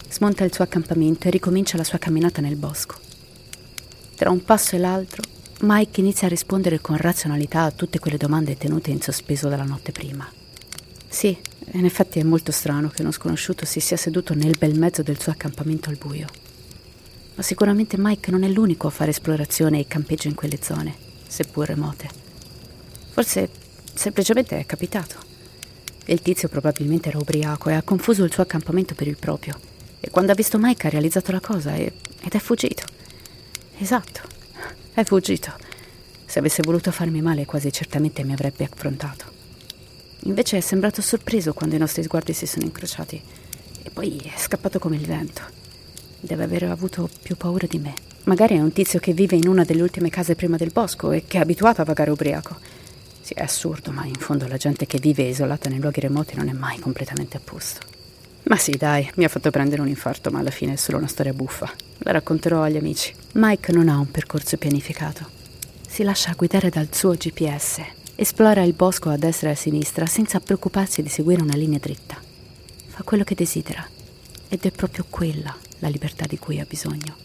Smonta 0.09 0.43
il 0.43 0.53
suo 0.53 0.63
accampamento 0.63 1.27
e 1.27 1.31
ricomincia 1.31 1.77
la 1.77 1.83
sua 1.83 1.97
camminata 1.97 2.41
nel 2.41 2.55
bosco. 2.55 2.95
Tra 4.15 4.29
un 4.29 4.43
passo 4.43 4.75
e 4.75 4.79
l'altro, 4.79 5.23
Mike 5.61 5.99
inizia 5.99 6.25
a 6.27 6.29
rispondere 6.29 6.81
con 6.81 6.97
razionalità 6.97 7.63
a 7.63 7.71
tutte 7.71 7.99
quelle 7.99 8.17
domande 8.17 8.57
tenute 8.57 8.89
in 8.89 9.01
sospeso 9.01 9.47
dalla 9.47 9.63
notte 9.63 9.91
prima. 9.91 10.27
Sì, 11.07 11.37
in 11.73 11.85
effetti 11.85 12.19
è 12.19 12.23
molto 12.23 12.51
strano 12.51 12.89
che 12.89 13.01
uno 13.01 13.11
sconosciuto 13.11 13.65
si 13.65 13.79
sia 13.79 13.97
seduto 13.97 14.33
nel 14.33 14.55
bel 14.57 14.79
mezzo 14.79 15.03
del 15.03 15.19
suo 15.19 15.31
accampamento 15.31 15.89
al 15.89 15.97
buio. 15.97 16.27
Ma 17.41 17.47
sicuramente 17.47 17.97
Mike 17.97 18.29
non 18.29 18.43
è 18.43 18.47
l'unico 18.47 18.85
a 18.85 18.91
fare 18.91 19.09
esplorazione 19.09 19.79
e 19.79 19.87
campeggio 19.87 20.27
in 20.27 20.35
quelle 20.35 20.59
zone, 20.61 20.93
seppur 21.25 21.65
remote. 21.65 22.07
Forse 23.09 23.49
semplicemente 23.95 24.59
è 24.59 24.65
capitato. 24.67 25.15
Il 26.05 26.21
tizio 26.21 26.49
probabilmente 26.49 27.09
era 27.09 27.17
ubriaco 27.17 27.69
e 27.69 27.73
ha 27.73 27.81
confuso 27.81 28.23
il 28.23 28.31
suo 28.31 28.43
accampamento 28.43 28.93
per 28.93 29.07
il 29.07 29.17
proprio 29.17 29.59
e 29.99 30.11
quando 30.11 30.31
ha 30.31 30.35
visto 30.35 30.59
Mike 30.59 30.85
ha 30.85 30.91
realizzato 30.91 31.31
la 31.31 31.39
cosa 31.39 31.73
e, 31.73 31.91
ed 32.21 32.31
è 32.31 32.37
fuggito. 32.37 32.83
Esatto, 33.79 34.21
è 34.93 35.03
fuggito. 35.03 35.51
Se 36.23 36.37
avesse 36.37 36.61
voluto 36.61 36.91
farmi 36.91 37.23
male 37.23 37.45
quasi 37.45 37.71
certamente 37.71 38.23
mi 38.23 38.33
avrebbe 38.33 38.69
affrontato. 38.71 39.25
Invece 40.25 40.57
è 40.57 40.61
sembrato 40.61 41.01
sorpreso 41.01 41.53
quando 41.53 41.73
i 41.73 41.79
nostri 41.79 42.03
sguardi 42.03 42.33
si 42.33 42.45
sono 42.45 42.65
incrociati 42.65 43.19
e 43.81 43.89
poi 43.89 44.17
è 44.17 44.37
scappato 44.37 44.77
come 44.77 44.97
il 44.97 45.07
vento. 45.07 45.60
Deve 46.23 46.43
aver 46.43 46.63
avuto 46.65 47.09
più 47.21 47.35
paura 47.35 47.65
di 47.65 47.79
me. 47.79 47.95
Magari 48.25 48.55
è 48.55 48.61
un 48.61 48.71
tizio 48.71 48.99
che 48.99 49.11
vive 49.11 49.35
in 49.35 49.47
una 49.47 49.63
delle 49.63 49.81
ultime 49.81 50.11
case 50.11 50.35
prima 50.35 50.55
del 50.55 50.69
bosco 50.71 51.11
e 51.11 51.23
che 51.25 51.37
è 51.37 51.41
abituato 51.41 51.81
a 51.81 51.83
vagare 51.83 52.11
ubriaco. 52.11 52.57
Sì, 53.19 53.33
è 53.33 53.41
assurdo, 53.41 53.91
ma 53.91 54.05
in 54.05 54.13
fondo 54.13 54.47
la 54.47 54.57
gente 54.57 54.85
che 54.85 54.99
vive 54.99 55.23
isolata 55.23 55.67
nei 55.67 55.79
luoghi 55.79 55.99
remoti 55.99 56.35
non 56.35 56.47
è 56.47 56.53
mai 56.53 56.77
completamente 56.77 57.37
a 57.37 57.41
posto. 57.43 57.79
Ma 58.43 58.57
sì, 58.57 58.77
dai, 58.77 59.09
mi 59.15 59.23
ha 59.23 59.29
fatto 59.29 59.49
prendere 59.49 59.81
un 59.81 59.87
infarto, 59.87 60.29
ma 60.29 60.39
alla 60.39 60.51
fine 60.51 60.73
è 60.73 60.75
solo 60.75 60.99
una 60.99 61.07
storia 61.07 61.33
buffa. 61.33 61.71
La 61.99 62.11
racconterò 62.11 62.61
agli 62.61 62.77
amici. 62.77 63.13
Mike 63.33 63.71
non 63.71 63.89
ha 63.89 63.97
un 63.97 64.11
percorso 64.11 64.57
pianificato. 64.57 65.27
Si 65.87 66.03
lascia 66.03 66.33
guidare 66.37 66.69
dal 66.69 66.89
suo 66.91 67.13
GPS. 67.13 67.81
Esplora 68.13 68.61
il 68.61 68.73
bosco 68.73 69.09
a 69.09 69.17
destra 69.17 69.49
e 69.49 69.53
a 69.53 69.55
sinistra 69.55 70.05
senza 70.05 70.39
preoccuparsi 70.39 71.01
di 71.01 71.09
seguire 71.09 71.41
una 71.41 71.55
linea 71.55 71.79
dritta. 71.79 72.17
Fa 72.87 73.01
quello 73.01 73.23
che 73.23 73.33
desidera. 73.33 73.87
Ed 74.47 74.63
è 74.63 74.71
proprio 74.71 75.05
quella 75.09 75.55
la 75.81 75.89
libertà 75.89 76.25
di 76.25 76.39
cui 76.39 76.59
ha 76.59 76.65
bisogno. 76.67 77.15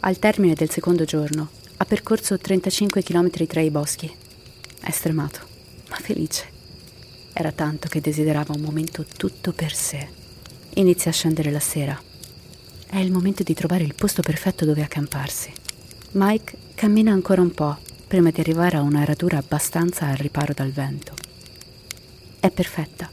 Al 0.00 0.18
termine 0.18 0.54
del 0.54 0.70
secondo 0.70 1.04
giorno 1.04 1.50
ha 1.76 1.84
percorso 1.84 2.38
35 2.38 3.02
km 3.02 3.46
tra 3.46 3.60
i 3.60 3.70
boschi. 3.70 4.10
È 4.80 4.90
stremato, 4.90 5.40
ma 5.90 5.96
felice. 5.96 6.56
Era 7.34 7.52
tanto 7.52 7.88
che 7.88 8.00
desiderava 8.00 8.54
un 8.54 8.62
momento 8.62 9.04
tutto 9.04 9.52
per 9.52 9.74
sé 9.74 10.16
Inizia 10.78 11.10
a 11.10 11.14
scendere 11.14 11.50
la 11.50 11.58
sera. 11.58 12.00
È 12.86 12.98
il 12.98 13.10
momento 13.10 13.42
di 13.42 13.52
trovare 13.52 13.82
il 13.82 13.94
posto 13.94 14.22
perfetto 14.22 14.64
dove 14.64 14.82
accamparsi. 14.82 15.52
Mike 16.12 16.56
cammina 16.74 17.10
ancora 17.10 17.42
un 17.42 17.50
po' 17.50 17.78
prima 18.06 18.30
di 18.30 18.38
arrivare 18.38 18.76
a 18.76 18.82
una 18.82 19.04
radura 19.04 19.38
abbastanza 19.38 20.06
al 20.06 20.16
riparo 20.16 20.52
dal 20.54 20.70
vento. 20.70 21.14
È 22.38 22.48
perfetta. 22.50 23.10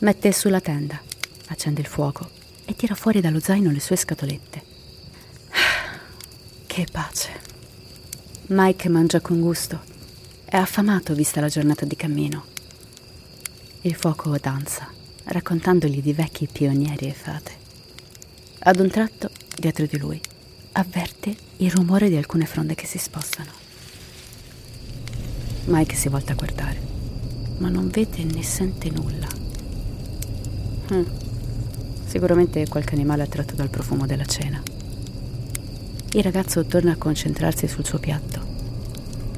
Mette 0.00 0.32
su 0.32 0.48
la 0.48 0.60
tenda, 0.60 1.00
accende 1.48 1.80
il 1.80 1.88
fuoco 1.88 2.40
e 2.72 2.76
tira 2.76 2.94
fuori 2.94 3.20
dallo 3.20 3.38
zaino 3.38 3.70
le 3.70 3.80
sue 3.80 3.96
scatolette. 3.96 4.62
Che 6.66 6.86
pace. 6.90 7.40
Mike 8.46 8.88
mangia 8.88 9.20
con 9.20 9.40
gusto. 9.40 9.80
È 10.44 10.56
affamato 10.56 11.14
vista 11.14 11.40
la 11.40 11.48
giornata 11.48 11.84
di 11.84 11.96
cammino. 11.96 12.46
Il 13.82 13.94
fuoco 13.94 14.36
danza 14.38 14.88
raccontandogli 15.24 16.00
di 16.00 16.14
vecchi 16.14 16.48
pionieri 16.50 17.08
e 17.08 17.12
fate. 17.12 17.60
Ad 18.60 18.80
un 18.80 18.88
tratto, 18.88 19.30
dietro 19.54 19.84
di 19.84 19.98
lui, 19.98 20.20
avverte 20.72 21.36
il 21.58 21.70
rumore 21.70 22.08
di 22.08 22.16
alcune 22.16 22.46
fronde 22.46 22.74
che 22.74 22.86
si 22.86 22.98
spostano. 22.98 23.50
Mike 25.66 25.94
si 25.94 26.08
volta 26.08 26.32
a 26.32 26.36
guardare, 26.36 26.80
ma 27.58 27.68
non 27.68 27.88
vede 27.88 28.24
né 28.24 28.42
sente 28.42 28.90
nulla. 28.90 29.28
Hm. 30.88 31.21
Sicuramente 32.12 32.68
qualche 32.68 32.94
animale 32.94 33.22
attratto 33.22 33.54
dal 33.54 33.70
profumo 33.70 34.04
della 34.04 34.26
cena. 34.26 34.62
Il 36.12 36.22
ragazzo 36.22 36.62
torna 36.66 36.92
a 36.92 36.96
concentrarsi 36.96 37.66
sul 37.66 37.86
suo 37.86 37.98
piatto, 37.98 38.38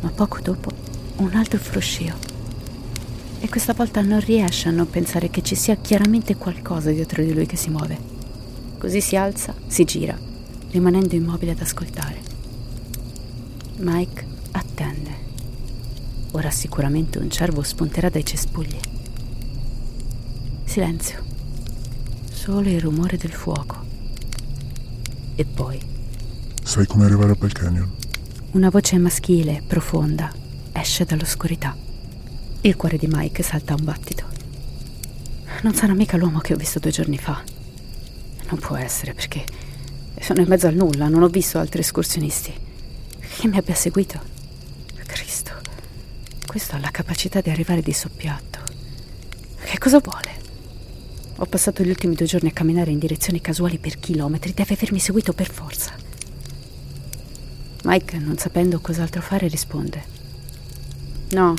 ma 0.01 0.11
poco 0.11 0.41
dopo 0.41 0.71
un 1.19 1.33
altro 1.35 1.61
fruscio 1.61 2.13
e 3.39 3.49
questa 3.49 3.75
volta 3.75 4.01
non 4.01 4.19
riesce 4.19 4.67
a 4.67 4.73
non 4.73 4.91
pensare 4.91 5.31
che 5.31 5.41
ci 5.43 5.55
sia 5.55 5.77
chiaramente 5.77 6.35
qualcosa 6.35 6.91
dietro 6.91 7.23
di 7.23 7.33
lui 7.33 7.47
che 7.47 7.55
si 7.55 7.71
muove. 7.71 7.97
Così 8.77 9.01
si 9.01 9.15
alza, 9.15 9.55
si 9.69 9.85
gira, 9.85 10.19
rimanendo 10.73 11.15
immobile 11.15 11.53
ad 11.53 11.61
ascoltare. 11.61 12.19
Mike 13.77 14.27
attende. 14.51 15.11
Ora 16.33 16.51
sicuramente 16.51 17.21
un 17.21 17.31
cervo 17.31 17.63
spunterà 17.63 18.09
dai 18.09 18.25
cespugli. 18.25 18.81
Silenzio. 20.65 21.24
Solo 22.45 22.69
il 22.69 22.79
rumore 22.79 23.17
del 23.17 23.33
fuoco. 23.33 23.83
E 25.35 25.47
poi... 25.47 25.81
Sai 26.63 26.85
come 26.85 27.07
arrivare 27.07 27.31
a 27.31 27.35
Bell 27.37 27.53
Canyon? 27.53 27.91
Una 28.51 28.69
voce 28.69 28.99
maschile, 28.99 29.63
profonda, 29.67 30.31
esce 30.73 31.07
dall'oscurità. 31.07 31.75
Il 32.61 32.77
cuore 32.77 32.99
di 32.99 33.07
Mike 33.11 33.43
salta 33.43 33.73
a 33.73 33.77
un 33.79 33.85
battito. 33.85 34.27
Non 35.63 35.73
sarà 35.73 35.95
mica 35.95 36.19
l'uomo 36.19 36.41
che 36.41 36.53
ho 36.53 36.59
visto 36.59 36.79
due 36.79 36.91
giorni 36.91 37.17
fa. 37.17 37.43
Non 38.51 38.59
può 38.59 38.77
essere 38.77 39.15
perché 39.15 39.43
sono 40.21 40.43
in 40.43 40.47
mezzo 40.47 40.67
al 40.67 40.75
nulla, 40.75 41.09
non 41.09 41.23
ho 41.23 41.29
visto 41.29 41.59
altri 41.59 41.81
escursionisti. 41.81 42.53
Che 43.39 43.49
mi 43.49 43.57
abbia 43.57 43.75
seguito? 43.75 44.21
Cristo, 45.07 45.53
questo 46.47 46.77
ha 46.77 46.79
la 46.79 46.91
capacità 46.91 47.41
di 47.41 47.49
arrivare 47.49 47.81
di 47.81 47.95
soppiatto. 47.95 48.59
Che 49.65 49.79
cosa 49.79 49.99
vuole? 50.01 50.44
Ho 51.37 51.47
passato 51.47 51.83
gli 51.83 51.89
ultimi 51.89 52.15
due 52.15 52.27
giorni 52.27 52.51
a 52.51 52.53
camminare 52.53 52.93
in 52.93 52.99
direzioni 52.99 53.41
casuali 53.41 53.79
per 53.79 53.99
chilometri, 53.99 54.55
deve 54.55 54.75
avermi 54.75 55.01
seguito 55.01 55.33
per 55.33 55.51
forza. 55.51 55.93
Mike, 57.85 58.19
non 58.19 58.39
sapendo 58.39 58.81
cos'altro 58.81 59.21
fare, 59.21 59.49
risponde. 59.49 60.03
No, 61.31 61.55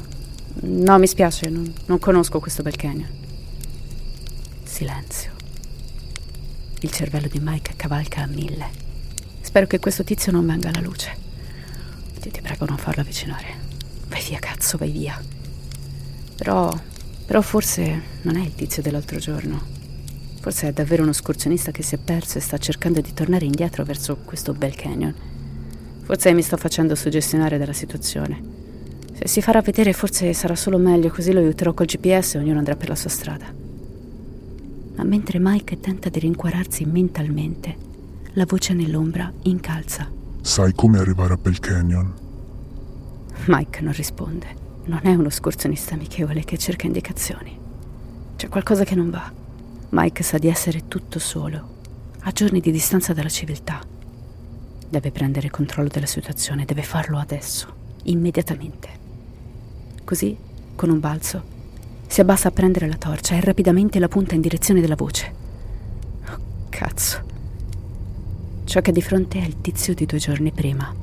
no, 0.62 0.98
mi 0.98 1.08
spiace, 1.08 1.50
non, 1.50 1.72
non 1.86 2.00
conosco 2.00 2.40
questo 2.40 2.64
bel 2.64 2.76
canyon. 2.76 3.10
Silenzio. 4.64 5.32
Il 6.80 6.92
cervello 6.92 7.28
di 7.28 7.40
Mike 7.42 7.74
cavalca 7.76 8.22
a 8.22 8.28
mille. 8.28 8.84
Spero 9.42 9.68
che 9.68 9.80
questo 9.80 10.04
tizio 10.04 10.32
non 10.32 10.46
venga 10.46 10.70
alla 10.70 10.82
luce. 10.82 11.16
Dio 12.20 12.32
ti 12.32 12.42
prego 12.42 12.66
non 12.66 12.78
farlo 12.78 13.02
avvicinare. 13.02 13.48
Vai 14.08 14.24
via, 14.24 14.40
cazzo, 14.40 14.78
vai 14.78 14.92
via. 14.92 15.22
Però, 16.36 16.72
però 17.26 17.42
forse 17.42 18.02
non 18.22 18.36
è 18.36 18.42
il 18.42 18.54
tizio 18.54 18.82
dell'altro 18.82 19.18
giorno. 19.18 19.60
Forse 20.40 20.68
è 20.68 20.74
davvero 20.74 21.02
uno 21.02 21.12
escursionista 21.12 21.72
che 21.72 21.82
si 21.82 21.96
è 21.96 21.98
perso 21.98 22.38
e 22.38 22.42
sta 22.42 22.58
cercando 22.58 23.02
di 23.02 23.14
tornare 23.14 23.46
indietro 23.46 23.84
verso 23.84 24.18
questo 24.24 24.54
bel 24.54 24.76
canyon. 24.76 25.14
Forse 26.04 26.34
mi 26.34 26.44
sto 26.44 26.56
facendo 26.56 26.94
suggestionare 26.94 27.58
dalla 27.58 27.74
situazione. 27.74 28.40
Se 29.14 29.28
si 29.28 29.42
farà 29.42 29.62
vedere 29.62 29.92
forse 29.94 30.34
sarà 30.34 30.56
solo 30.56 30.78
meglio, 30.78 31.10
così 31.10 31.32
lo 31.32 31.40
aiuterò 31.40 31.74
col 31.74 31.88
GPS 31.88 32.36
e 32.36 32.38
ognuno 32.38 32.60
andrà 32.60 32.76
per 32.76 32.90
la 32.90 32.96
sua 32.96 33.10
strada. 33.10 33.46
Ma 34.96 35.04
mentre 35.04 35.40
Mike 35.40 35.80
tenta 35.80 36.10
di 36.10 36.20
rincuorarsi 36.20 36.86
mentalmente, 36.86 37.76
la 38.34 38.46
voce 38.46 38.74
nell'ombra 38.74 39.32
incalza. 39.44 40.12
Sai 40.42 40.74
come 40.74 41.00
arrivare 41.00 41.34
a 41.34 41.38
Bell 41.38 41.58
Canyon? 41.58 42.14
Mike 43.48 43.82
non 43.82 43.94
risponde. 43.94 44.65
Non 44.86 45.00
è 45.02 45.16
uno 45.16 45.30
escursionista 45.30 45.96
amichevole 45.96 46.44
che 46.44 46.60
cerca 46.60 46.86
indicazioni. 46.86 47.58
C'è 48.36 48.48
qualcosa 48.50 48.84
che 48.84 48.94
non 48.94 49.10
va. 49.10 49.32
Mike 49.90 50.22
sa 50.22 50.38
di 50.38 50.48
essere 50.48 50.88
tutto 50.88 51.18
solo, 51.18 51.70
a 52.20 52.32
giorni 52.32 52.60
di 52.60 52.72
distanza 52.72 53.12
dalla 53.12 53.30
civiltà. 53.30 53.82
Deve 54.88 55.12
prendere 55.12 55.50
controllo 55.50 55.88
della 55.88 56.06
situazione, 56.06 56.66
deve 56.66 56.84
farlo 56.84 57.18
adesso, 57.18 57.74
immediatamente. 58.04 58.90
Così, 60.04 60.38
con 60.76 60.92
un 60.92 61.00
balzo, 61.00 61.44
si 62.06 62.22
abbassa 62.22 62.50
a 62.50 62.52
prendere 62.52 62.88
la 62.88 62.98
torcia 62.98 63.36
e 63.36 63.42
rapidamente 63.42 63.98
la 63.98 64.08
punta 64.08 64.36
in 64.36 64.42
direzione 64.42 64.82
della 64.82 64.96
voce. 64.96 65.34
Oh, 66.30 66.40
cazzo. 66.70 67.24
Ciò 68.66 68.82
che 68.82 68.92
è 68.92 68.94
di 68.94 69.02
fronte 69.02 69.40
è 69.40 69.46
il 69.46 69.62
tizio 69.62 69.96
di 69.96 70.06
due 70.06 70.20
giorni 70.20 70.52
prima, 70.52 70.94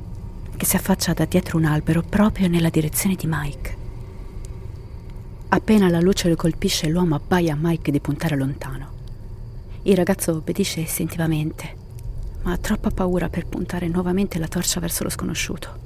che 0.63 0.69
si 0.69 0.75
affaccia 0.77 1.11
da 1.11 1.25
dietro 1.25 1.57
un 1.57 1.65
albero 1.65 2.01
proprio 2.01 2.47
nella 2.47 2.69
direzione 2.69 3.15
di 3.15 3.25
Mike. 3.27 3.77
Appena 5.49 5.89
la 5.89 5.99
luce 5.99 6.29
lo 6.29 6.37
colpisce, 6.37 6.87
l'uomo 6.87 7.15
abbaia 7.15 7.53
a 7.53 7.57
Mike 7.59 7.91
di 7.91 7.99
puntare 7.99 8.37
lontano. 8.37 8.91
Il 9.81 9.97
ragazzo 9.97 10.31
obbedisce 10.31 10.79
istintivamente, 10.79 11.75
ma 12.43 12.53
ha 12.53 12.57
troppa 12.57 12.91
paura 12.91 13.27
per 13.27 13.45
puntare 13.45 13.89
nuovamente 13.89 14.39
la 14.39 14.47
torcia 14.47 14.79
verso 14.79 15.03
lo 15.03 15.09
sconosciuto. 15.09 15.79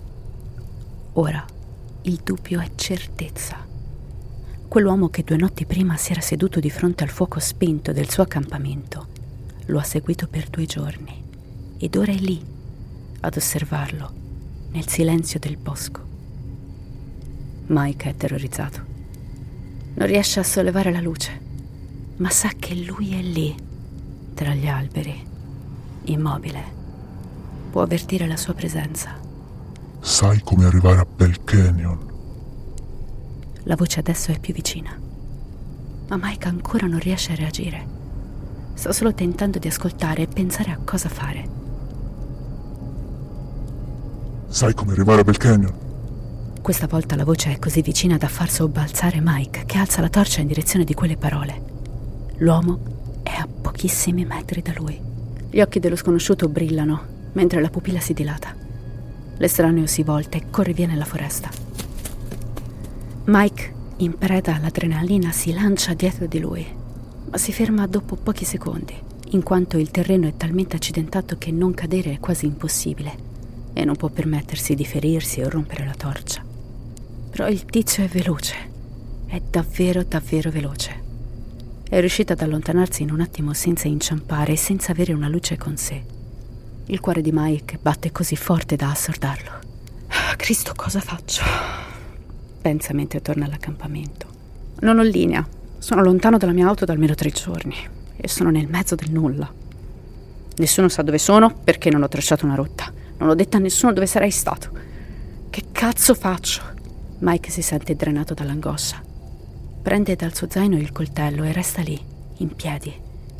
Ora 1.13 1.43
il 2.03 2.19
dubbio 2.24 2.60
è 2.60 2.69
certezza. 2.75 3.65
Quell'uomo 4.67 5.10
che 5.10 5.24
due 5.24 5.38
notti 5.38 5.65
prima 5.65 5.98
si 5.98 6.12
era 6.12 6.22
seduto 6.22 6.60
di 6.60 6.69
fronte 6.69 7.03
al 7.03 7.10
fuoco 7.10 7.39
spento 7.39 7.91
del 7.91 8.12
suo 8.12 8.22
accampamento 8.22 9.07
lo 9.65 9.79
ha 9.79 9.84
seguito 9.84 10.27
per 10.27 10.50
due 10.50 10.67
giorni 10.67 11.24
ed 11.79 11.96
ora 11.96 12.12
è 12.12 12.17
lì 12.17 12.39
ad 13.22 13.36
osservarlo 13.36 14.25
nel 14.77 14.88
silenzio 14.88 15.39
del 15.39 15.57
bosco. 15.57 16.01
Mike 17.65 18.12
è 18.12 18.15
terrorizzato. 18.15 18.86
Non 19.96 20.07
riesce 20.07 20.39
a 20.39 20.43
sollevare 20.43 20.91
la 20.91 21.01
luce, 21.01 21.41
ma 22.17 22.29
sa 22.29 22.50
che 22.50 22.75
lui 22.75 23.17
è 23.17 23.22
lì, 23.24 23.55
tra 24.36 24.53
gli 24.53 24.67
alberi, 24.67 25.19
immobile. 26.03 26.75
Può 27.72 27.81
avvertire 27.81 28.27
la 28.27 28.38
sua 28.38 28.53
presenza. 28.53 29.19
Sai 30.00 30.41
come 30.41 30.65
arrivare 30.65 31.00
a 31.00 31.07
Bell 31.12 31.43
Canyon? 31.43 32.05
La 33.63 33.75
voce 33.75 34.00
adesso 34.00 34.31
è 34.31 34.39
più 34.39 34.53
vicina. 34.53 34.96
Ma 36.07 36.19
Mike 36.22 36.48
ancora 36.48 36.85
non 36.85 37.00
riesce 37.00 37.31
a 37.31 37.35
reagire. 37.35 37.96
Sta 38.75 38.94
solo 38.94 39.11
tentando 39.16 39.57
di 39.57 39.68
ascoltare 39.68 40.22
e 40.22 40.27
pensare 40.27 40.70
a 40.70 40.77
cosa 40.77 41.09
fare. 41.09 41.56
Sai 44.50 44.74
come 44.74 44.94
arrivare 44.94 45.22
a 45.22 45.24
Bell 45.24 45.36
Canyon? 45.36 45.74
Questa 46.62 46.88
volta 46.88 47.18
la 47.18 47.25
voce 47.25 47.51
è 47.51 47.60
così 47.60 47.81
vicina 47.81 48.18
da 48.18 48.29
far 48.29 48.50
sobbalzare 48.50 49.20
Mike, 49.22 49.66
che 49.66 49.77
alza 49.77 50.00
la 50.00 50.10
torcia 50.10 50.40
in 50.40 50.48
direzione 50.48 50.86
di 50.86 50.94
quelle 50.94 51.18
parole. 51.18 51.62
L'uomo 52.38 52.79
è 53.24 53.31
a 53.31 53.46
pochissimi 53.46 54.25
metri 54.25 54.62
da 54.62 54.72
lui. 54.75 55.00
Gli 55.50 55.60
occhi 55.60 55.79
dello 55.79 55.98
sconosciuto 55.98 56.48
brillano, 56.48 57.29
mentre 57.33 57.62
la 57.62 57.70
pupilla 57.70 58.00
si 58.00 58.14
dilata. 58.14 58.55
L'estraneo 59.38 59.86
si 59.86 60.01
volta 60.03 60.38
e 60.38 60.50
corre 60.50 60.74
via 60.74 60.88
nella 60.88 61.05
foresta. 61.05 61.50
Mike, 63.25 63.74
in 63.98 64.18
preda 64.18 64.55
all'adrenalina, 64.55 65.31
si 65.33 65.51
lancia 65.51 65.94
dietro 65.94 66.25
di 66.25 66.40
lui, 66.40 66.66
ma 67.29 67.38
si 67.38 67.51
ferma 67.51 67.86
dopo 67.86 68.16
pochi 68.16 68.46
secondi, 68.46 68.96
in 69.31 69.44
quanto 69.44 69.77
il 69.77 69.92
terreno 69.92 70.25
è 70.25 70.38
talmente 70.38 70.77
accidentato 70.77 71.38
che 71.38 71.51
non 71.51 71.74
cadere 71.74 72.14
è 72.14 72.20
quasi 72.20 72.46
impossibile 72.46 73.36
e 73.77 73.85
non 73.85 73.96
può 73.96 74.09
permettersi 74.09 74.74
di 74.74 74.85
ferirsi 74.85 75.40
o 75.42 75.50
rompere 75.50 75.85
la 75.85 75.94
torcia. 75.94 76.44
Però 77.29 77.48
il 77.48 77.63
tizio 77.66 78.03
è 78.03 78.07
veloce, 78.07 78.55
è 79.27 79.40
davvero 79.40 80.01
davvero 80.01 80.50
veloce. 80.50 81.03
È 81.87 82.00
riuscito 82.00 82.33
ad 82.33 82.42
allontanarsi 82.42 83.03
in 83.03 83.11
un 83.11 83.22
attimo 83.22 83.53
senza 83.53 83.87
inciampare 83.87 84.53
e 84.53 84.57
senza 84.57 84.92
avere 84.92 85.13
una 85.13 85.27
luce 85.27 85.57
con 85.57 85.77
sé. 85.77 86.03
Il 86.87 87.00
cuore 87.00 87.22
di 87.22 87.29
Mike 87.31 87.77
batte 87.79 88.11
così 88.11 88.35
forte 88.35 88.75
da 88.75 88.90
assordarlo. 88.90 89.51
Ah, 90.07 90.35
Cristo, 90.35 90.74
cosa 90.75 91.00
faccio? 91.00 91.44
Pensa 92.59 92.94
mentre 92.94 93.22
torna 93.22 93.46
all'accampamento. 93.46 94.25
Non 94.79 94.98
ho 94.98 95.03
linea. 95.03 95.48
Sono 95.77 96.01
lontano 96.01 96.40
dalla 96.40 96.51
mia 96.51 96.68
auto 96.68 96.83
da 96.83 96.94
almeno 96.94 97.13
tre 97.13 97.29
giorni 97.29 97.75
e 98.16 98.27
sono 98.27 98.50
nel 98.50 98.68
mezzo 98.68 98.96
del 98.96 99.11
nulla. 99.11 99.53
Nessuno 100.55 100.90
sa 100.90 101.03
dove 101.03 101.20
sono 101.20 101.53
perché 101.53 101.92
non 101.92 102.01
ho 102.01 102.07
tracciato 102.07 102.44
una 102.44 102.55
rotta. 102.55 102.97
Non 103.18 103.30
ho 103.30 103.36
detto 103.36 103.58
a 103.58 103.60
nessuno 103.60 103.94
dove 103.94 104.06
sarei 104.06 104.32
stato. 104.32 104.70
Che 105.50 105.64
cazzo 105.72 106.14
faccio? 106.14 106.62
Mike 107.20 107.50
si 107.50 107.62
sente 107.62 107.96
drenato 107.96 108.34
dall'angoscia. 108.34 109.01
Prende 109.82 110.16
dal 110.16 110.36
suo 110.36 110.48
zaino 110.50 110.77
il 110.77 110.92
coltello 110.92 111.44
e 111.44 111.51
resta 111.51 111.82
lì, 111.82 112.00
in 112.38 112.56
piedi, 112.56 112.94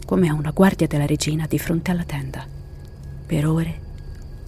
come 0.06 0.30
a 0.30 0.34
una 0.34 0.52
guardia 0.52 0.88
della 0.88 1.06
regina 1.06 1.46
di 1.46 1.60
fronte 1.60 1.92
alla 1.92 2.06
tenda, 2.06 2.48
per 3.26 3.46
ore, 3.46 3.82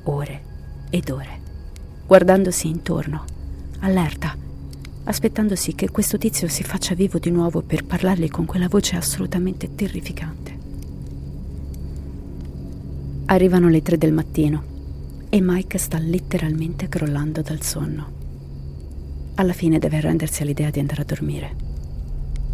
ore 0.04 0.44
ed 0.89 1.10
ore, 1.10 1.42
guardandosi 2.08 2.68
intorno, 2.68 3.26
allerta, 3.82 4.36
aspettandosi 5.04 5.76
che 5.76 5.89
questo 5.89 6.18
tizio 6.18 6.48
si 6.48 6.63
faccia 6.63 6.96
vivo 6.96 7.20
di 7.20 7.30
nuovo 7.30 7.62
per 7.62 7.86
parlargli 7.86 8.30
con 8.30 8.46
quella 8.46 8.70
voce 8.70 8.96
assolutamente 8.96 9.76
terrificante. 9.76 10.58
Arrivano 13.26 13.68
le 13.68 13.82
tre 13.82 13.98
del 13.98 14.13
mattino 14.13 14.68
e 15.30 15.39
Mike 15.42 15.78
sta 15.78 16.00
letteralmente 16.00 16.89
crollando 16.89 17.42
dal 17.42 17.62
sonno. 17.62 18.18
Alla 19.36 19.54
fine 19.54 19.78
deve 19.78 19.98
arrendersi 19.98 20.42
all'idea 20.42 20.72
di 20.72 20.80
andare 20.80 21.04
a 21.04 21.06
dormire. 21.06 21.56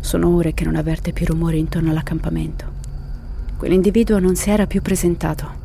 Sono 0.01 0.35
ore 0.35 0.53
che 0.53 0.65
non 0.65 0.75
avverte 0.75 1.13
più 1.13 1.25
rumore 1.25 1.57
intorno 1.57 1.89
all'accampamento. 1.89 2.73
Quell'individuo 3.57 4.19
non 4.19 4.35
si 4.35 4.49
era 4.49 4.67
più 4.67 4.81
presentato 4.81 5.63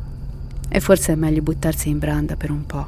e 0.69 0.79
forse 0.79 1.11
è 1.11 1.15
meglio 1.15 1.41
buttarsi 1.41 1.89
in 1.89 1.99
branda 1.99 2.37
per 2.37 2.49
un 2.49 2.65
po', 2.65 2.87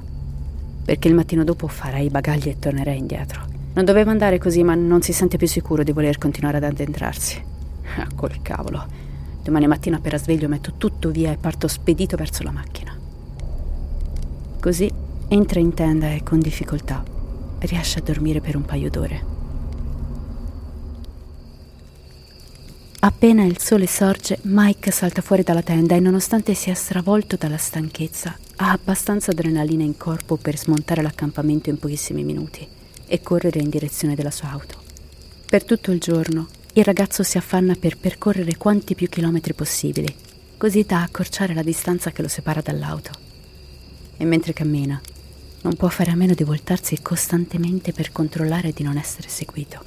perché 0.86 1.10
il 1.10 1.16
mattino 1.16 1.44
dopo 1.44 1.68
farà 1.68 1.98
i 2.00 2.10
bagagli 2.10 2.48
e 2.48 2.58
tornerà 2.58 2.92
indietro. 2.92 3.46
Non 3.74 3.84
doveva 3.84 4.12
andare 4.12 4.38
così, 4.38 4.64
ma 4.64 4.74
non 4.74 5.02
si 5.02 5.12
sente 5.12 5.38
più 5.38 5.48
sicuro 5.48 5.84
di 5.84 5.92
voler 5.92 6.18
continuare 6.18 6.58
ad 6.58 6.64
addentrarsi. 6.64 7.44
Ah, 7.98 8.08
col 8.16 8.42
cavolo. 8.42 8.86
Domani 9.44 9.68
mattina 9.68 9.98
appena 9.98 10.18
sveglio 10.18 10.48
metto 10.48 10.74
tutto 10.78 11.12
via 11.12 11.32
e 11.32 11.38
parto 11.38 11.68
spedito 11.68 12.16
verso 12.16 12.44
la 12.44 12.52
macchina. 12.52 13.03
Così 14.64 14.90
entra 15.28 15.60
in 15.60 15.74
tenda 15.74 16.14
e 16.14 16.24
con 16.24 16.40
difficoltà 16.40 17.04
riesce 17.60 18.00
a 18.00 18.02
dormire 18.02 18.40
per 18.40 18.56
un 18.56 18.64
paio 18.64 18.90
d'ore. 18.90 19.26
Appena 23.00 23.44
il 23.44 23.60
sole 23.60 23.88
sorge, 23.88 24.40
Mike 24.44 24.90
salta 24.92 25.22
fuori 25.22 25.44
dalla 25.44 25.62
tenda 25.62 25.96
e 25.96 26.00
nonostante 26.00 26.54
sia 26.54 26.76
stravolto 26.76 27.36
dalla 27.36 27.58
stanchezza, 27.58 28.38
ha 28.56 28.72
abbastanza 28.72 29.32
adrenalina 29.32 29.84
in 29.84 29.98
corpo 29.98 30.38
per 30.38 30.58
smontare 30.58 31.02
l'accampamento 31.02 31.70
in 31.70 31.78
pochissimi 31.78 32.24
minuti 32.24 32.66
e 33.06 33.22
correre 33.22 33.60
in 33.60 33.70
direzione 33.70 34.16
della 34.16 34.32
sua 34.32 34.50
auto. 34.50 34.78
Per 35.46 35.66
tutto 35.66 35.92
il 35.92 36.00
giorno, 36.00 36.48
il 36.72 36.86
ragazzo 36.86 37.22
si 37.24 37.38
affanna 37.38 37.76
per 37.78 37.98
percorrere 37.98 38.56
quanti 38.56 38.96
più 38.96 39.10
chilometri 39.10 39.54
possibili, 39.54 40.16
così 40.56 40.84
da 40.84 41.02
accorciare 41.02 41.54
la 41.54 41.64
distanza 41.64 42.12
che 42.12 42.22
lo 42.22 42.30
separa 42.30 42.62
dall'auto. 42.62 43.32
E 44.18 44.26
mentre 44.26 44.54
cammina, 44.54 45.02
non 45.64 45.76
può 45.76 45.88
fare 45.90 46.12
a 46.12 46.16
meno 46.16 46.34
di 46.34 46.44
voltarsi 46.44 47.02
costantemente 47.02 47.94
per 47.94 48.12
controllare 48.12 48.72
di 48.72 48.84
non 48.84 48.98
essere 48.98 49.30
seguito. 49.30 49.84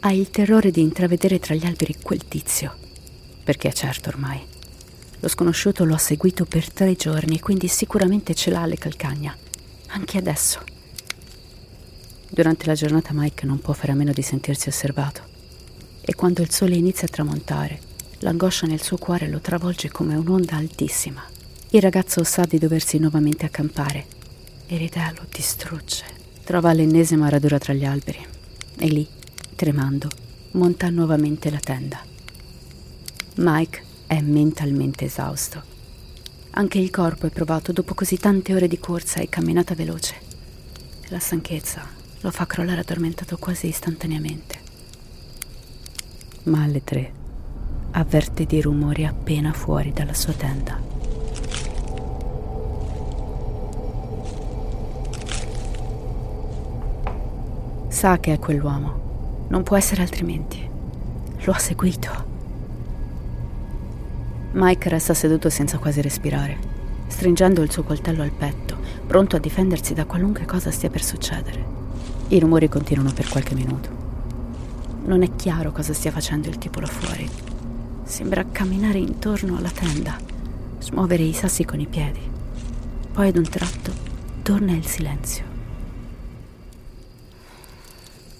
Ha 0.00 0.12
il 0.12 0.30
terrore 0.30 0.70
di 0.70 0.80
intravedere 0.80 1.38
tra 1.38 1.54
gli 1.54 1.66
alberi 1.66 1.96
quel 2.00 2.26
tizio, 2.26 2.74
perché 3.44 3.68
è 3.68 3.72
certo 3.72 4.08
ormai. 4.08 4.40
Lo 5.20 5.28
sconosciuto 5.28 5.84
lo 5.84 5.94
ha 5.94 5.98
seguito 5.98 6.44
per 6.44 6.70
tre 6.70 6.94
giorni, 6.94 7.40
quindi 7.40 7.68
sicuramente 7.68 8.34
ce 8.34 8.50
l'ha 8.50 8.62
alle 8.62 8.76
calcagna. 8.76 9.36
Anche 9.88 10.18
adesso. 10.18 10.62
Durante 12.28 12.66
la 12.66 12.74
giornata 12.74 13.10
Mike 13.12 13.46
non 13.46 13.60
può 13.60 13.72
fare 13.72 13.92
a 13.92 13.94
meno 13.94 14.12
di 14.12 14.22
sentirsi 14.22 14.68
osservato. 14.68 15.22
E 16.00 16.14
quando 16.14 16.42
il 16.42 16.50
sole 16.50 16.76
inizia 16.76 17.06
a 17.06 17.10
tramontare, 17.10 17.80
l'angoscia 18.20 18.66
nel 18.66 18.82
suo 18.82 18.96
cuore 18.96 19.28
lo 19.28 19.40
travolge 19.40 19.90
come 19.90 20.14
un'onda 20.14 20.56
altissima. 20.56 21.24
Il 21.70 21.82
ragazzo 21.82 22.22
sa 22.22 22.44
di 22.44 22.58
doversi 22.58 22.96
nuovamente 22.98 23.44
accampare 23.44 24.06
e 24.66 24.76
l'idea 24.76 25.12
lo 25.16 25.26
distrugge. 25.28 26.04
Trova 26.44 26.72
l'ennesima 26.72 27.28
radura 27.28 27.58
tra 27.58 27.72
gli 27.72 27.84
alberi 27.84 28.24
e 28.78 28.86
lì, 28.86 29.06
tremando, 29.56 30.08
monta 30.52 30.88
nuovamente 30.90 31.50
la 31.50 31.58
tenda. 31.58 32.00
Mike 33.36 33.82
è 34.06 34.20
mentalmente 34.20 35.06
esausto. 35.06 35.60
Anche 36.50 36.78
il 36.78 36.90
corpo 36.90 37.26
è 37.26 37.30
provato 37.30 37.72
dopo 37.72 37.94
così 37.94 38.16
tante 38.16 38.54
ore 38.54 38.68
di 38.68 38.78
corsa 38.78 39.20
e 39.20 39.28
camminata 39.28 39.74
veloce. 39.74 40.14
La 41.08 41.18
stanchezza 41.18 41.84
lo 42.20 42.30
fa 42.30 42.46
crollare 42.46 42.80
addormentato 42.80 43.36
quasi 43.38 43.66
istantaneamente. 43.66 44.60
Ma 46.44 46.62
alle 46.62 46.84
tre 46.84 47.12
avverte 47.90 48.46
dei 48.46 48.60
rumori 48.60 49.04
appena 49.04 49.52
fuori 49.52 49.92
dalla 49.92 50.14
sua 50.14 50.32
tenda. 50.32 50.85
Sa 57.96 58.18
che 58.18 58.34
è 58.34 58.38
quell'uomo. 58.38 59.46
Non 59.48 59.62
può 59.62 59.74
essere 59.74 60.02
altrimenti. 60.02 60.60
Lo 61.44 61.52
ha 61.52 61.58
seguito. 61.58 62.10
Mike 64.52 64.90
resta 64.90 65.14
seduto 65.14 65.48
senza 65.48 65.78
quasi 65.78 66.02
respirare, 66.02 66.58
stringendo 67.06 67.62
il 67.62 67.70
suo 67.70 67.84
coltello 67.84 68.22
al 68.22 68.32
petto, 68.32 68.76
pronto 69.06 69.36
a 69.36 69.38
difendersi 69.38 69.94
da 69.94 70.04
qualunque 70.04 70.44
cosa 70.44 70.70
stia 70.70 70.90
per 70.90 71.02
succedere. 71.02 71.64
I 72.28 72.38
rumori 72.38 72.68
continuano 72.68 73.14
per 73.14 73.30
qualche 73.30 73.54
minuto. 73.54 73.88
Non 75.06 75.22
è 75.22 75.34
chiaro 75.34 75.72
cosa 75.72 75.94
stia 75.94 76.10
facendo 76.10 76.50
il 76.50 76.58
tipo 76.58 76.80
là 76.80 76.88
fuori. 76.88 77.26
Sembra 78.04 78.44
camminare 78.52 78.98
intorno 78.98 79.56
alla 79.56 79.70
tenda, 79.70 80.18
smuovere 80.80 81.22
i 81.22 81.32
sassi 81.32 81.64
con 81.64 81.80
i 81.80 81.86
piedi. 81.86 82.20
Poi 83.14 83.28
ad 83.28 83.38
un 83.38 83.48
tratto 83.48 83.90
torna 84.42 84.72
il 84.72 84.84
silenzio. 84.84 85.55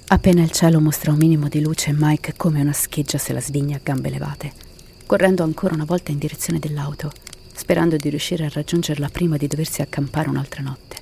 Appena 0.09 0.43
il 0.43 0.53
cielo 0.53 0.81
mostra 0.81 1.11
un 1.11 1.19
minimo 1.19 1.49
di 1.49 1.61
luce, 1.61 1.93
Mike 1.93 2.35
come 2.37 2.61
una 2.61 2.73
scheggia 2.73 3.19
se 3.19 3.33
la 3.33 3.41
sviglia 3.41 3.77
a 3.77 3.81
gambe 3.83 4.09
levate 4.09 4.67
correndo 5.07 5.45
ancora 5.45 5.75
una 5.75 5.85
volta 5.85 6.11
in 6.11 6.19
direzione 6.19 6.59
dell'auto, 6.59 7.13
sperando 7.55 7.97
di 7.97 8.11
riuscire 8.11 8.45
a 8.45 8.51
raggiungerla 8.53 9.09
prima 9.09 9.37
di 9.37 9.47
doversi 9.47 9.81
accampare 9.81 10.29
un'altra 10.29 10.63
notte. 10.63 10.97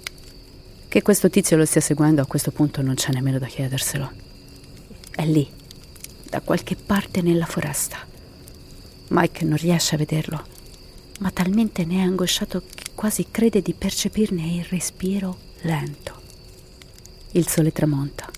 Che 0.86 1.02
questo 1.02 1.30
tizio 1.30 1.56
lo 1.56 1.64
stia 1.64 1.80
seguendo 1.80 2.20
a 2.20 2.26
questo 2.26 2.50
punto 2.50 2.82
non 2.82 2.94
c'è 2.94 3.12
nemmeno 3.12 3.38
da 3.38 3.46
chiederselo. 3.46 4.10
È 5.10 5.24
lì, 5.24 5.48
da 6.28 6.40
qualche 6.42 6.76
parte 6.76 7.22
nella 7.22 7.46
foresta. 7.46 7.98
Mike 9.08 9.44
non 9.44 9.56
riesce 9.56 9.94
a 9.94 9.98
vederlo, 9.98 10.44
ma 11.20 11.30
talmente 11.30 11.84
ne 11.84 11.96
è 11.96 12.02
angosciato 12.02 12.62
che 12.74 12.90
quasi 12.94 13.26
crede 13.30 13.62
di 13.62 13.72
percepirne 13.72 14.54
il 14.54 14.64
respiro 14.64 15.38
lento. 15.62 16.20
Il 17.32 17.48
sole 17.48 17.72
tramonta. 17.72 18.33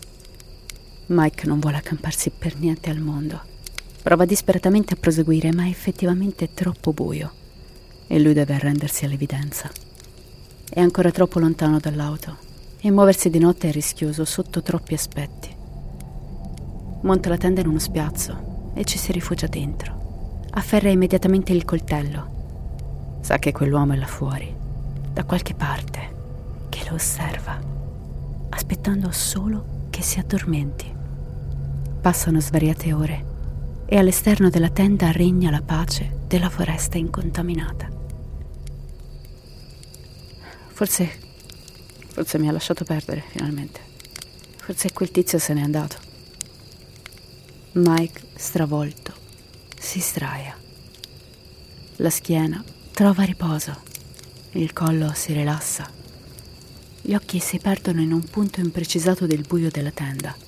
Mike 1.07 1.47
non 1.47 1.61
vuole 1.61 1.77
accamparsi 1.77 2.31
per 2.31 2.59
niente 2.59 2.91
al 2.91 2.99
mondo 2.99 3.55
Prova 4.07 4.25
disperatamente 4.25 4.95
a 4.95 4.97
proseguire, 5.01 5.53
ma 5.53 5.65
è 5.65 5.69
effettivamente 5.69 6.55
troppo 6.55 6.93
buio 6.93 7.33
e 8.07 8.21
lui 8.21 8.35
deve 8.35 8.55
arrendersi 8.55 9.05
all'evidenza. 9.05 9.69
È 10.71 10.79
ancora 10.79 11.11
troppo 11.11 11.41
lontano 11.41 11.81
dall'auto 11.81 12.37
e 12.81 12.89
muoversi 12.93 13.31
di 13.31 13.41
notte 13.41 13.69
è 13.69 13.73
rischioso 13.73 14.25
sotto 14.25 14.63
troppi 14.63 14.95
aspetti. 14.95 15.53
Monta 17.01 17.29
la 17.29 17.37
tenda 17.37 17.63
in 17.63 17.67
uno 17.67 17.81
spiazzo 17.81 18.71
e 18.75 18.85
ci 18.85 18.97
si 18.97 19.11
rifugia 19.11 19.49
dentro. 19.49 20.45
Afferra 20.51 20.89
immediatamente 20.89 21.53
il 21.53 21.65
coltello. 21.65 23.19
Sa 23.23 23.39
che 23.39 23.51
quell'uomo 23.51 23.95
è 23.95 23.97
là 23.97 24.07
fuori, 24.07 24.55
da 25.13 25.25
qualche 25.25 25.55
parte, 25.55 26.15
che 26.69 26.87
lo 26.89 26.95
osserva, 26.95 27.59
aspettando 28.51 29.11
solo 29.11 29.89
che 29.91 30.03
si 30.03 30.21
addormenti. 30.21 30.96
Passano 32.07 32.41
svariate 32.41 32.93
ore 32.93 33.25
e 33.85 33.97
all'esterno 33.99 34.49
della 34.49 34.71
tenda 34.71 35.11
regna 35.11 35.51
la 35.51 35.61
pace 35.61 36.19
della 36.29 36.49
foresta 36.49 36.99
incontaminata. 36.99 37.91
Forse, 40.69 41.19
forse 42.07 42.39
mi 42.39 42.49
ha 42.49 42.53
lasciato 42.53 42.85
perdere 42.85 43.25
finalmente. 43.27 43.81
Forse 44.57 44.93
quel 44.93 45.11
tizio 45.11 45.41
se 45.41 45.53
n'è 45.53 45.61
andato. 45.61 45.97
Mike, 47.73 48.21
stravolto, 48.37 49.13
si 49.77 49.99
sdraia. 49.99 50.57
La 51.97 52.11
schiena 52.11 52.63
trova 52.93 53.25
riposo, 53.25 53.83
il 54.53 54.73
collo 54.73 55.13
si 55.13 55.33
rilassa. 55.33 55.91
Gli 57.03 57.15
occhi 57.15 57.41
si 57.41 57.59
perdono 57.59 58.01
in 58.01 58.13
un 58.13 58.23
punto 58.23 58.61
imprecisato 58.61 59.27
del 59.27 59.45
buio 59.45 59.71
della 59.71 59.91
tenda. 59.91 60.46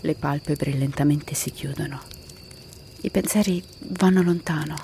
Le 0.00 0.14
palpebre 0.14 0.72
lentamente 0.74 1.34
si 1.34 1.50
chiudono. 1.50 2.00
I 3.00 3.10
pensieri 3.10 3.62
vanno 3.90 4.22
lontano, 4.22 4.76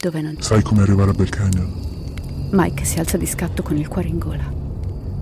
dove 0.00 0.22
non 0.22 0.36
c'è. 0.36 0.42
Sai 0.42 0.62
come 0.62 0.82
arrivare 0.82 1.10
a 1.10 1.12
Bell 1.12 1.28
Canyon? 1.28 2.48
Mike 2.52 2.84
si 2.84 2.98
alza 2.98 3.18
di 3.18 3.26
scatto 3.26 3.62
con 3.62 3.76
il 3.76 3.88
cuore 3.88 4.08
in 4.08 4.18
gola. 4.18 4.50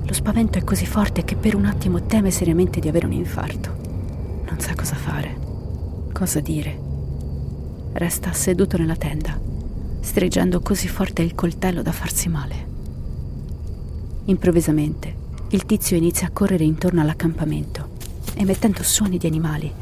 Lo 0.05 0.13
spavento 0.13 0.59
è 0.59 0.65
così 0.65 0.87
forte 0.87 1.25
che 1.25 1.35
per 1.35 1.57
un 1.57 1.65
attimo 1.65 2.07
teme 2.07 2.31
seriamente 2.31 2.79
di 2.79 2.87
avere 2.87 3.07
un 3.07 3.13
infarto. 3.13 4.45
Non 4.49 4.61
sa 4.61 4.77
cosa 4.77 4.95
fare, 4.95 5.37
cosa 6.13 6.39
dire. 6.39 6.79
Resta 7.95 8.33
seduto 8.33 8.77
nella 8.77 8.95
tenda, 8.95 9.37
stringendo 10.01 10.61
così 10.61 10.87
forte 10.87 11.23
il 11.23 11.35
coltello 11.35 11.83
da 11.83 11.91
farsi 11.91 12.29
male. 12.29 12.67
Improvvisamente, 14.27 15.15
il 15.49 15.67
tizio 15.67 15.97
inizia 15.97 16.29
a 16.29 16.31
correre 16.33 16.63
intorno 16.63 17.01
all'accampamento, 17.01 17.86
emettendo 18.37 18.83
suoni 18.83 19.19
di 19.19 19.27
animali, 19.27 19.73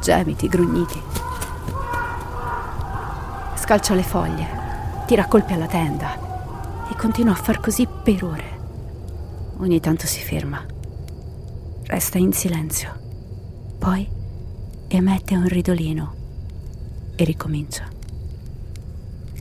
gemiti, 0.00 0.48
grugniti 0.48 1.02
scalcia 3.64 3.94
le 3.94 4.02
foglie, 4.02 4.46
tira 5.06 5.24
colpi 5.24 5.54
alla 5.54 5.66
tenda 5.66 6.86
e 6.90 6.94
continua 6.96 7.32
a 7.32 7.36
far 7.36 7.60
così 7.60 7.86
per 7.86 8.22
ore. 8.22 8.44
Ogni 9.56 9.80
tanto 9.80 10.06
si 10.06 10.20
ferma, 10.20 10.62
resta 11.84 12.18
in 12.18 12.34
silenzio, 12.34 12.92
poi 13.78 14.06
emette 14.86 15.34
un 15.34 15.48
ridolino 15.48 16.14
e 17.16 17.24
ricomincia. 17.24 17.88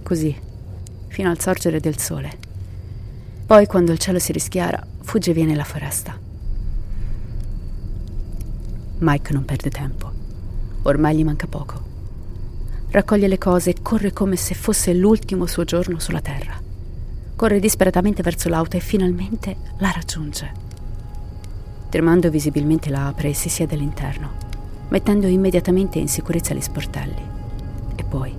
Così, 0.02 0.34
fino 1.08 1.30
al 1.30 1.42
sorgere 1.42 1.82
del 1.82 2.00
sole. 2.00 2.32
Poi, 3.46 3.66
quando 3.68 3.92
il 3.92 4.00
cielo 4.00 4.20
si 4.20 4.32
rischiara, 4.32 4.82
fugge 5.02 5.34
via 5.34 5.44
nella 5.44 5.66
foresta. 5.66 6.23
Mike 9.04 9.34
non 9.34 9.46
perde 9.46 9.70
tempo. 9.70 10.12
Ormai 10.84 11.16
gli 11.16 11.24
manca 11.24 11.48
poco 11.48 11.92
raccoglie 12.94 13.28
le 13.28 13.40
cose 13.40 13.72
e 13.72 13.82
corre 13.82 14.14
come 14.14 14.36
se 14.36 14.54
fosse 14.54 14.94
l'ultimo 14.94 15.48
suo 15.48 15.64
giorno 15.64 15.98
sulla 15.98 16.22
terra. 16.22 16.54
Corre 17.36 17.60
disperatamente 17.60 18.22
verso 18.22 18.50
l'auto 18.50 18.78
e 18.78 18.82
finalmente 18.82 19.56
la 19.80 19.90
raggiunge. 19.90 20.52
Tremando 21.90 22.30
visibilmente 22.30 22.92
la 22.92 23.08
apre 23.08 23.30
e 23.30 23.34
si 23.34 23.50
siede 23.50 23.74
all'interno, 23.74 24.30
mettendo 24.90 25.26
immediatamente 25.26 25.98
in 25.98 26.08
sicurezza 26.08 26.54
gli 26.54 26.62
sportelli. 26.62 27.22
E 27.96 28.04
poi 28.04 28.32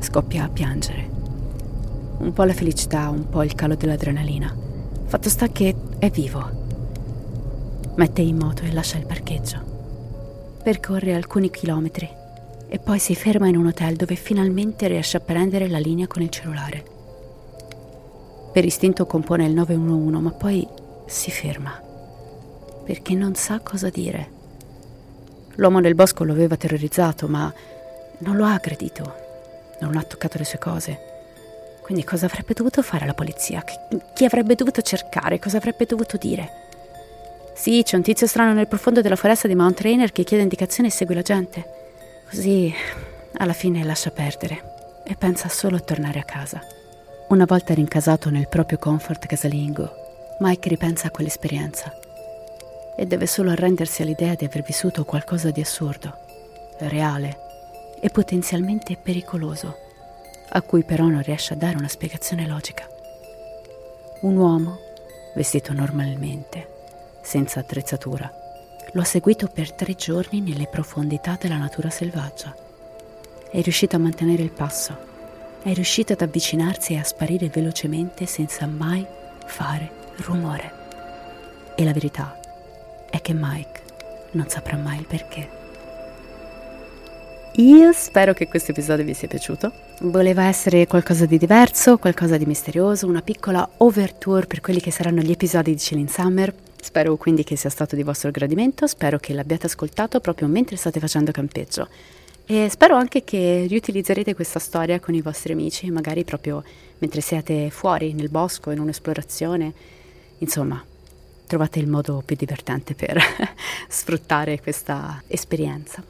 scoppia 0.00 0.44
a 0.44 0.48
piangere. 0.48 1.08
Un 2.18 2.32
po' 2.32 2.42
la 2.42 2.54
felicità, 2.54 3.08
un 3.08 3.28
po' 3.28 3.44
il 3.44 3.54
calo 3.54 3.76
dell'adrenalina. 3.76 4.52
Fatto 5.04 5.28
sta 5.28 5.46
che 5.48 5.76
è 5.98 6.10
vivo. 6.10 6.60
Mette 7.94 8.20
in 8.20 8.36
moto 8.36 8.64
e 8.64 8.72
lascia 8.72 8.98
il 8.98 9.06
parcheggio. 9.06 9.71
Percorre 10.62 11.14
alcuni 11.14 11.50
chilometri 11.50 12.08
e 12.68 12.78
poi 12.78 12.98
si 12.98 13.14
ferma 13.14 13.48
in 13.48 13.56
un 13.56 13.66
hotel 13.66 13.96
dove 13.96 14.14
finalmente 14.14 14.86
riesce 14.86 15.16
a 15.16 15.20
prendere 15.20 15.68
la 15.68 15.78
linea 15.78 16.06
con 16.06 16.22
il 16.22 16.30
cellulare. 16.30 16.84
Per 18.52 18.64
istinto 18.64 19.04
compone 19.06 19.46
il 19.46 19.54
911, 19.54 20.22
ma 20.22 20.30
poi 20.30 20.66
si 21.06 21.30
ferma 21.30 21.90
perché 22.84 23.14
non 23.14 23.34
sa 23.34 23.60
cosa 23.60 23.88
dire. 23.88 24.40
L'uomo 25.56 25.80
nel 25.80 25.94
bosco 25.94 26.24
lo 26.24 26.32
aveva 26.32 26.56
terrorizzato, 26.56 27.28
ma 27.28 27.52
non 28.18 28.36
lo 28.36 28.44
ha 28.44 28.54
aggredito, 28.54 29.14
non 29.80 29.96
ha 29.96 30.02
toccato 30.02 30.38
le 30.38 30.44
sue 30.44 30.58
cose. 30.58 30.98
Quindi 31.82 32.04
cosa 32.04 32.26
avrebbe 32.26 32.54
dovuto 32.54 32.82
fare 32.82 33.06
la 33.06 33.14
polizia? 33.14 33.64
Chi 34.14 34.24
avrebbe 34.24 34.54
dovuto 34.54 34.80
cercare? 34.82 35.38
Cosa 35.38 35.56
avrebbe 35.56 35.84
dovuto 35.86 36.16
dire? 36.16 36.61
Sì, 37.54 37.82
c'è 37.84 37.96
un 37.96 38.02
tizio 38.02 38.26
strano 38.26 38.52
nel 38.52 38.66
profondo 38.66 39.00
della 39.02 39.16
foresta 39.16 39.46
di 39.46 39.54
Mount 39.54 39.80
Rainer 39.80 40.10
che 40.10 40.24
chiede 40.24 40.42
indicazioni 40.42 40.88
e 40.88 40.92
segue 40.92 41.14
la 41.14 41.22
gente. 41.22 41.64
Così 42.28 42.72
alla 43.34 43.52
fine 43.52 43.84
lascia 43.84 44.10
perdere. 44.10 44.70
e 45.04 45.16
pensa 45.16 45.48
solo 45.48 45.76
a 45.76 45.80
tornare 45.80 46.20
a 46.20 46.24
casa. 46.24 46.60
Una 47.28 47.44
volta 47.44 47.74
rincasato 47.74 48.30
nel 48.30 48.48
proprio 48.48 48.78
comfort 48.78 49.26
casalingo, 49.26 49.90
Mike 50.38 50.68
ripensa 50.68 51.08
a 51.08 51.10
quell'esperienza 51.10 51.92
e 52.96 53.06
deve 53.06 53.26
solo 53.26 53.50
arrendersi 53.50 54.02
all'idea 54.02 54.34
di 54.34 54.44
aver 54.44 54.62
vissuto 54.62 55.04
qualcosa 55.04 55.50
di 55.50 55.60
assurdo, 55.60 56.16
reale 56.78 57.36
e 58.00 58.10
potenzialmente 58.10 58.96
pericoloso, 58.96 59.76
a 60.50 60.62
cui 60.62 60.84
però 60.84 61.06
non 61.06 61.22
riesce 61.22 61.54
a 61.54 61.56
dare 61.56 61.76
una 61.76 61.88
spiegazione 61.88 62.46
logica. 62.46 62.86
Un 64.20 64.36
uomo, 64.36 64.78
vestito 65.34 65.72
normalmente, 65.72 66.68
senza 67.22 67.60
attrezzatura, 67.60 68.30
lo 68.92 69.00
ha 69.00 69.04
seguito 69.04 69.46
per 69.46 69.72
tre 69.72 69.94
giorni 69.94 70.40
nelle 70.40 70.66
profondità 70.66 71.38
della 71.40 71.56
natura 71.56 71.88
selvaggia. 71.88 72.54
È 73.50 73.60
riuscito 73.60 73.96
a 73.96 74.00
mantenere 74.00 74.42
il 74.42 74.50
passo, 74.50 74.96
è 75.62 75.72
riuscito 75.72 76.12
ad 76.12 76.20
avvicinarsi 76.20 76.94
e 76.94 76.98
a 76.98 77.04
sparire 77.04 77.48
velocemente 77.48 78.26
senza 78.26 78.66
mai 78.66 79.06
fare 79.46 79.90
rumore. 80.16 80.72
E 81.76 81.84
la 81.84 81.92
verità 81.92 82.38
è 83.08 83.20
che 83.20 83.32
Mike 83.32 83.80
non 84.32 84.48
saprà 84.48 84.76
mai 84.76 84.98
il 84.98 85.06
perché. 85.06 85.60
Io 87.56 87.92
spero 87.92 88.32
che 88.32 88.48
questo 88.48 88.70
episodio 88.70 89.04
vi 89.04 89.12
sia 89.12 89.28
piaciuto. 89.28 89.70
Voleva 90.00 90.44
essere 90.44 90.86
qualcosa 90.86 91.26
di 91.26 91.36
diverso, 91.36 91.98
qualcosa 91.98 92.38
di 92.38 92.46
misterioso, 92.46 93.06
una 93.06 93.20
piccola 93.20 93.68
overture 93.78 94.46
per 94.46 94.60
quelli 94.60 94.80
che 94.80 94.90
saranno 94.90 95.20
gli 95.20 95.30
episodi 95.30 95.72
di 95.72 95.76
Chilling 95.76 96.08
Summer. 96.08 96.54
Spero 96.84 97.16
quindi 97.16 97.44
che 97.44 97.54
sia 97.54 97.70
stato 97.70 97.94
di 97.94 98.02
vostro 98.02 98.32
gradimento, 98.32 98.88
spero 98.88 99.16
che 99.16 99.32
l'abbiate 99.32 99.66
ascoltato 99.66 100.18
proprio 100.18 100.48
mentre 100.48 100.74
state 100.74 100.98
facendo 100.98 101.30
campeggio. 101.30 101.86
E 102.44 102.68
spero 102.68 102.96
anche 102.96 103.22
che 103.22 103.66
riutilizzerete 103.68 104.34
questa 104.34 104.58
storia 104.58 104.98
con 104.98 105.14
i 105.14 105.22
vostri 105.22 105.52
amici, 105.52 105.88
magari 105.92 106.24
proprio 106.24 106.64
mentre 106.98 107.20
siete 107.20 107.70
fuori 107.70 108.14
nel 108.14 108.30
bosco, 108.30 108.72
in 108.72 108.80
un'esplorazione. 108.80 109.72
Insomma, 110.38 110.84
trovate 111.46 111.78
il 111.78 111.86
modo 111.86 112.20
più 112.26 112.34
divertente 112.34 112.96
per 112.96 113.16
sfruttare 113.88 114.60
questa 114.60 115.22
esperienza. 115.28 116.02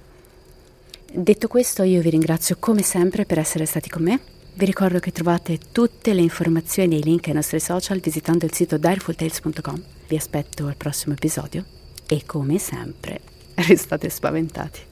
Detto 1.12 1.48
questo, 1.48 1.82
io 1.82 2.00
vi 2.00 2.08
ringrazio 2.08 2.56
come 2.58 2.80
sempre 2.80 3.26
per 3.26 3.38
essere 3.38 3.66
stati 3.66 3.90
con 3.90 4.04
me. 4.04 4.20
Vi 4.54 4.66
ricordo 4.66 4.98
che 4.98 5.12
trovate 5.12 5.58
tutte 5.72 6.12
le 6.12 6.20
informazioni 6.20 6.96
e 6.96 6.98
i 6.98 7.02
link 7.02 7.28
ai 7.28 7.34
nostri 7.34 7.58
social 7.58 8.00
visitando 8.00 8.44
il 8.44 8.52
sito 8.52 8.76
direfultales.com. 8.76 9.82
Vi 10.06 10.16
aspetto 10.16 10.66
al 10.66 10.76
prossimo 10.76 11.14
episodio 11.14 11.64
e 12.06 12.24
come 12.26 12.58
sempre 12.58 13.20
restate 13.54 14.10
spaventati. 14.10 14.91